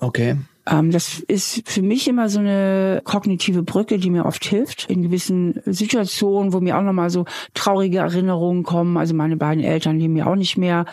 Okay. 0.00 0.36
Ähm, 0.70 0.90
das 0.90 1.20
ist 1.20 1.62
für 1.68 1.82
mich 1.82 2.08
immer 2.08 2.28
so 2.28 2.40
eine 2.40 3.00
kognitive 3.04 3.62
Brücke, 3.62 3.98
die 3.98 4.10
mir 4.10 4.26
oft 4.26 4.44
hilft 4.44 4.90
in 4.90 5.02
gewissen 5.02 5.60
Situationen, 5.64 6.52
wo 6.52 6.60
mir 6.60 6.76
auch 6.76 6.82
nochmal 6.82 7.10
so 7.10 7.24
traurige 7.54 7.98
Erinnerungen 7.98 8.64
kommen. 8.64 8.96
Also 8.96 9.14
meine 9.14 9.36
beiden 9.36 9.64
Eltern 9.64 9.98
leben 9.98 10.16
ja 10.16 10.26
auch 10.26 10.36
nicht 10.36 10.58
mehr, 10.58 10.84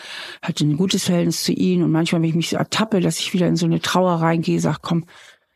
hatte 0.42 0.66
ein 0.66 0.78
gutes 0.78 1.06
Verhältnis 1.06 1.44
zu 1.44 1.52
ihnen 1.52 1.84
und 1.84 1.92
manchmal, 1.92 2.22
wenn 2.22 2.30
ich 2.30 2.36
mich 2.36 2.50
so 2.50 2.58
ertappe, 2.58 3.02
dass 3.02 3.20
ich 3.20 3.34
wieder 3.34 3.48
in 3.48 3.58
so 3.58 3.66
eine 3.66 3.82
Trauer 3.82 4.14
reingehe, 4.14 4.60
sag, 4.60 4.82
komm, 4.82 5.06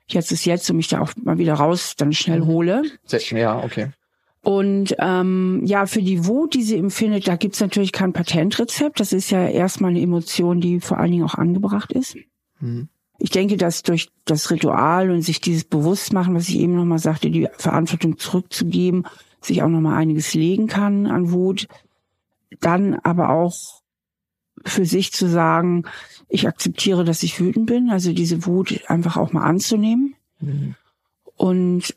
jetzt 0.08 0.32
ist 0.32 0.46
jetzt 0.46 0.70
und 0.70 0.78
mich 0.78 0.90
da 0.90 1.00
auch 1.00 1.12
mal 1.24 1.38
wieder 1.38 1.54
raus, 1.54 1.94
dann 1.96 2.12
schnell 2.12 2.42
mhm. 2.42 2.48
hole. 2.48 2.82
Ja, 3.32 3.64
okay. 3.64 3.90
Und 4.42 4.96
ähm, 5.00 5.62
ja, 5.66 5.86
für 5.86 6.02
die 6.02 6.26
Wut, 6.26 6.54
die 6.54 6.64
sie 6.64 6.78
empfindet, 6.78 7.28
da 7.28 7.36
gibt's 7.36 7.60
natürlich 7.60 7.92
kein 7.92 8.14
Patentrezept. 8.14 9.00
Das 9.00 9.14
ist 9.14 9.30
ja 9.30 9.48
erstmal 9.48 9.92
eine 9.92 10.02
Emotion, 10.02 10.62
die 10.62 10.80
vor 10.80 10.98
allen 10.98 11.12
Dingen 11.12 11.26
auch 11.26 11.36
angebracht 11.36 11.92
ist. 11.92 12.16
Mhm. 12.60 12.90
Ich 13.20 13.30
denke, 13.30 13.58
dass 13.58 13.84
durch 13.84 14.10
das 14.26 14.50
Ritual 14.50 15.12
und 15.12 15.22
sich 15.22 15.42
dieses 15.42 15.66
Bewusstmachen, 15.66 16.34
was 16.34 16.48
ich 16.48 16.58
eben 16.58 16.76
nochmal 16.76 17.00
sagte, 17.00 17.30
die 17.30 17.48
Verantwortung 17.58 18.18
zurückzugeben, 18.18 19.06
sich 19.42 19.62
auch 19.62 19.68
nochmal 19.68 19.98
einiges 19.98 20.34
legen 20.34 20.68
kann 20.68 21.06
an 21.06 21.32
Wut. 21.32 21.68
Dann 22.62 22.96
aber 22.96 23.30
auch 23.30 23.82
für 24.66 24.86
sich 24.86 25.12
zu 25.12 25.28
sagen, 25.28 25.84
ich 26.28 26.48
akzeptiere, 26.48 27.04
dass 27.04 27.24
ich 27.24 27.40
wütend 27.40 27.66
bin, 27.66 27.90
also 27.90 28.14
diese 28.14 28.46
Wut 28.46 28.82
einfach 28.88 29.18
auch 29.18 29.34
mal 29.34 29.44
anzunehmen. 29.44 30.16
Mhm. 30.40 30.76
Und 31.36 31.96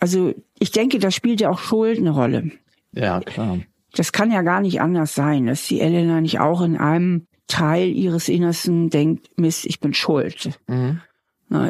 also 0.00 0.34
ich 0.58 0.70
denke, 0.70 0.98
da 0.98 1.10
spielt 1.10 1.40
ja 1.40 1.50
auch 1.50 1.58
Schuld 1.58 1.98
eine 1.98 2.10
Rolle. 2.10 2.50
Ja, 2.92 3.20
klar. 3.20 3.58
Das 3.92 4.12
kann 4.12 4.32
ja 4.32 4.42
gar 4.42 4.60
nicht 4.60 4.80
anders 4.80 5.14
sein, 5.14 5.46
dass 5.46 5.66
die 5.66 5.80
Elena 5.80 6.20
nicht 6.20 6.40
auch 6.40 6.62
in 6.62 6.76
einem 6.76 7.26
Teil 7.46 7.88
ihres 7.90 8.28
Innersten 8.28 8.90
denkt, 8.90 9.30
Mist, 9.36 9.66
ich 9.66 9.80
bin 9.80 9.94
schuld. 9.94 10.58
Mhm. 10.66 11.00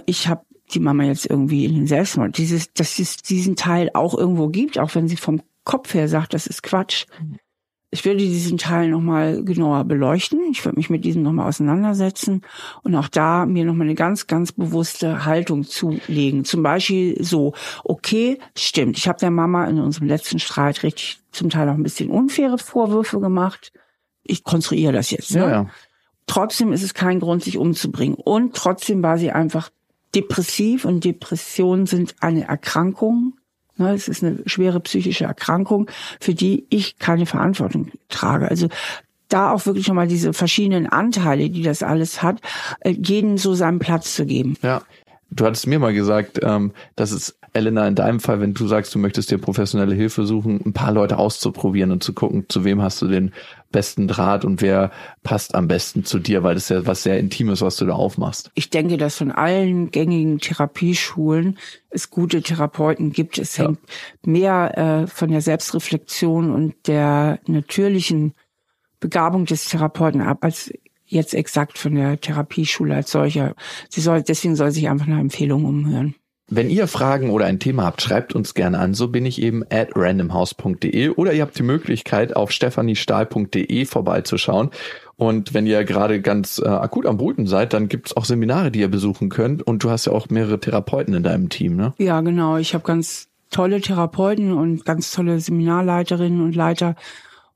Ich 0.06 0.28
habe 0.28 0.44
die 0.72 0.80
Mama 0.80 1.04
jetzt 1.04 1.26
irgendwie 1.26 1.64
in 1.64 1.74
den 1.74 1.86
Selbstmord. 1.86 2.38
Dieses, 2.38 2.72
dass 2.72 2.98
es 2.98 3.18
diesen 3.18 3.56
Teil 3.56 3.90
auch 3.92 4.16
irgendwo 4.16 4.48
gibt, 4.48 4.78
auch 4.78 4.94
wenn 4.94 5.08
sie 5.08 5.16
vom 5.16 5.42
Kopf 5.64 5.94
her 5.94 6.08
sagt, 6.08 6.32
das 6.34 6.46
ist 6.46 6.62
Quatsch. 6.62 7.06
Ich 7.90 8.04
würde 8.04 8.18
diesen 8.18 8.58
Teil 8.58 8.88
nochmal 8.88 9.44
genauer 9.44 9.84
beleuchten. 9.84 10.40
Ich 10.50 10.64
würde 10.64 10.76
mich 10.76 10.90
mit 10.90 11.04
diesem 11.04 11.22
nochmal 11.22 11.48
auseinandersetzen 11.48 12.42
und 12.82 12.94
auch 12.96 13.08
da 13.08 13.46
mir 13.46 13.64
nochmal 13.64 13.86
eine 13.86 13.94
ganz, 13.94 14.26
ganz 14.26 14.50
bewusste 14.52 15.24
Haltung 15.24 15.64
zulegen. 15.64 16.44
Zum 16.44 16.62
Beispiel 16.62 17.22
so, 17.22 17.52
okay, 17.84 18.38
stimmt, 18.56 18.98
ich 18.98 19.06
habe 19.06 19.20
der 19.20 19.30
Mama 19.30 19.66
in 19.66 19.78
unserem 19.78 20.08
letzten 20.08 20.40
Streit 20.40 20.82
richtig 20.82 21.18
zum 21.30 21.50
Teil 21.50 21.68
auch 21.68 21.74
ein 21.74 21.84
bisschen 21.84 22.10
unfaire 22.10 22.58
Vorwürfe 22.58 23.20
gemacht. 23.20 23.72
Ich 24.24 24.44
konstruiere 24.44 24.92
das 24.92 25.10
jetzt. 25.10 25.34
Ne? 25.34 25.40
Ja, 25.40 25.50
ja. 25.50 25.66
Trotzdem 26.26 26.72
ist 26.72 26.82
es 26.82 26.94
kein 26.94 27.20
Grund, 27.20 27.44
sich 27.44 27.58
umzubringen. 27.58 28.16
Und 28.16 28.54
trotzdem 28.54 29.02
war 29.02 29.18
sie 29.18 29.30
einfach 29.30 29.70
depressiv 30.14 30.84
und 30.84 31.04
Depressionen 31.04 31.86
sind 31.86 32.14
eine 32.20 32.48
Erkrankung 32.48 33.34
Ne, 33.76 33.92
es 33.92 34.06
ist 34.06 34.22
eine 34.22 34.38
schwere 34.46 34.78
psychische 34.80 35.24
Erkrankung, 35.24 35.90
für 36.20 36.32
die 36.32 36.64
ich 36.70 36.98
keine 36.98 37.26
Verantwortung 37.26 37.90
trage. 38.08 38.48
Also 38.48 38.68
da 39.28 39.52
auch 39.52 39.66
wirklich 39.66 39.88
nochmal 39.88 40.06
diese 40.06 40.32
verschiedenen 40.32 40.86
Anteile, 40.86 41.50
die 41.50 41.62
das 41.62 41.82
alles 41.82 42.22
hat, 42.22 42.40
äh, 42.80 42.90
jeden 42.90 43.36
so 43.36 43.54
seinen 43.54 43.80
Platz 43.80 44.14
zu 44.14 44.26
geben. 44.26 44.56
Ja. 44.62 44.82
Du 45.30 45.44
hattest 45.44 45.66
mir 45.66 45.80
mal 45.80 45.92
gesagt, 45.92 46.38
ähm, 46.44 46.72
dass 46.94 47.10
es 47.10 47.36
Elena 47.52 47.88
in 47.88 47.96
deinem 47.96 48.20
Fall, 48.20 48.40
wenn 48.40 48.54
du 48.54 48.68
sagst, 48.68 48.94
du 48.94 49.00
möchtest 49.00 49.32
dir 49.32 49.38
professionelle 49.38 49.94
Hilfe 49.94 50.26
suchen, 50.26 50.60
ein 50.64 50.72
paar 50.72 50.92
Leute 50.92 51.18
auszuprobieren 51.18 51.90
und 51.90 52.04
zu 52.04 52.12
gucken, 52.12 52.46
zu 52.48 52.64
wem 52.64 52.82
hast 52.82 53.02
du 53.02 53.08
den 53.08 53.32
besten 53.74 54.06
Draht 54.06 54.44
und 54.44 54.62
wer 54.62 54.92
passt 55.24 55.56
am 55.56 55.66
besten 55.66 56.04
zu 56.04 56.20
dir, 56.20 56.44
weil 56.44 56.54
das 56.54 56.64
ist 56.64 56.68
ja 56.70 56.86
was 56.86 57.02
sehr 57.02 57.18
Intimes, 57.18 57.60
was 57.60 57.76
du 57.76 57.86
da 57.86 57.94
aufmachst. 57.94 58.50
Ich 58.54 58.70
denke, 58.70 58.96
dass 58.96 59.18
von 59.18 59.32
allen 59.32 59.90
gängigen 59.90 60.38
Therapieschulen 60.38 61.58
es 61.90 62.08
gute 62.08 62.40
Therapeuten 62.40 63.12
gibt. 63.12 63.36
Es 63.36 63.56
ja. 63.56 63.64
hängt 63.64 63.80
mehr 64.24 64.78
äh, 64.78 65.06
von 65.08 65.28
der 65.28 65.40
Selbstreflexion 65.40 66.52
und 66.52 66.74
der 66.86 67.40
natürlichen 67.46 68.34
Begabung 69.00 69.44
des 69.44 69.68
Therapeuten 69.68 70.20
ab, 70.20 70.38
als 70.42 70.72
jetzt 71.04 71.34
exakt 71.34 71.76
von 71.76 71.96
der 71.96 72.20
Therapieschule 72.20 72.94
als 72.94 73.10
solcher. 73.10 73.56
Sie 73.88 74.00
soll, 74.00 74.22
deswegen 74.22 74.54
soll 74.54 74.70
sich 74.70 74.88
einfach 74.88 75.06
nach 75.06 75.18
Empfehlungen 75.18 75.66
umhören. 75.66 76.14
Wenn 76.56 76.70
ihr 76.70 76.86
Fragen 76.86 77.30
oder 77.30 77.46
ein 77.46 77.58
Thema 77.58 77.82
habt, 77.82 78.00
schreibt 78.00 78.32
uns 78.32 78.54
gerne 78.54 78.78
an. 78.78 78.94
So 78.94 79.08
bin 79.08 79.26
ich 79.26 79.42
eben 79.42 79.64
at 79.70 79.88
randomhouse.de 79.96 81.08
oder 81.08 81.32
ihr 81.32 81.42
habt 81.42 81.58
die 81.58 81.64
Möglichkeit 81.64 82.36
auf 82.36 82.52
stephaniestahl.de 82.52 83.84
vorbeizuschauen. 83.86 84.70
Und 85.16 85.52
wenn 85.52 85.66
ihr 85.66 85.82
gerade 85.82 86.20
ganz 86.20 86.62
äh, 86.64 86.68
akut 86.68 87.06
am 87.06 87.16
Brüten 87.16 87.48
seid, 87.48 87.72
dann 87.72 87.88
gibt's 87.88 88.16
auch 88.16 88.24
Seminare, 88.24 88.70
die 88.70 88.78
ihr 88.80 88.88
besuchen 88.88 89.30
könnt. 89.30 89.66
Und 89.66 89.82
du 89.82 89.90
hast 89.90 90.04
ja 90.04 90.12
auch 90.12 90.28
mehrere 90.28 90.60
Therapeuten 90.60 91.14
in 91.14 91.24
deinem 91.24 91.48
Team, 91.48 91.74
ne? 91.74 91.92
Ja, 91.98 92.20
genau. 92.20 92.56
Ich 92.56 92.72
habe 92.72 92.84
ganz 92.84 93.26
tolle 93.50 93.80
Therapeuten 93.80 94.52
und 94.52 94.84
ganz 94.84 95.10
tolle 95.10 95.40
Seminarleiterinnen 95.40 96.40
und 96.40 96.54
Leiter. 96.54 96.94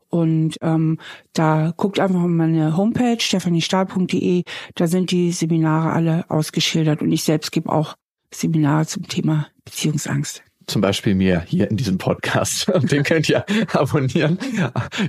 Und 0.08 0.56
ähm, 0.60 0.98
da 1.34 1.72
guckt 1.76 2.00
einfach 2.00 2.18
mal 2.18 2.26
meine 2.26 2.76
Homepage, 2.76 3.20
stephaniestahl.de. 3.20 4.42
Da 4.74 4.88
sind 4.88 5.12
die 5.12 5.30
Seminare 5.30 5.92
alle 5.92 6.24
ausgeschildert. 6.28 7.00
Und 7.00 7.12
ich 7.12 7.22
selbst 7.22 7.52
gebe 7.52 7.70
auch 7.70 7.94
Seminare 8.32 8.86
zum 8.86 9.06
Thema 9.08 9.48
Beziehungsangst. 9.64 10.42
Zum 10.66 10.82
Beispiel 10.82 11.14
mir 11.14 11.40
hier 11.40 11.70
in 11.70 11.78
diesem 11.78 11.96
Podcast. 11.96 12.68
Und 12.68 12.92
den 12.92 13.02
könnt 13.02 13.28
ihr 13.28 13.44
abonnieren. 13.72 14.38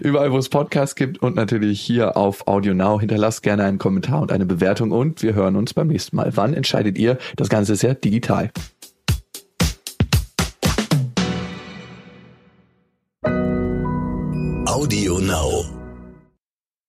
Überall, 0.01 0.31
wo 0.31 0.37
es 0.37 0.47
Podcasts 0.47 0.95
gibt 0.95 1.21
und 1.21 1.35
natürlich 1.35 1.81
hier 1.81 2.15
auf 2.15 2.47
Audio 2.47 2.73
Now. 2.73 2.99
Hinterlasst 2.99 3.43
gerne 3.43 3.65
einen 3.65 3.77
Kommentar 3.77 4.21
und 4.21 4.31
eine 4.31 4.45
Bewertung 4.45 4.91
und 4.91 5.21
wir 5.21 5.33
hören 5.33 5.57
uns 5.57 5.73
beim 5.73 5.87
nächsten 5.87 6.15
Mal. 6.15 6.31
Wann 6.35 6.53
entscheidet 6.53 6.97
ihr? 6.97 7.17
Das 7.35 7.49
Ganze 7.49 7.73
ist 7.73 7.83
ja 7.83 7.93
digital. 7.93 8.51
Audio 14.65 15.19
Now. 15.19 15.78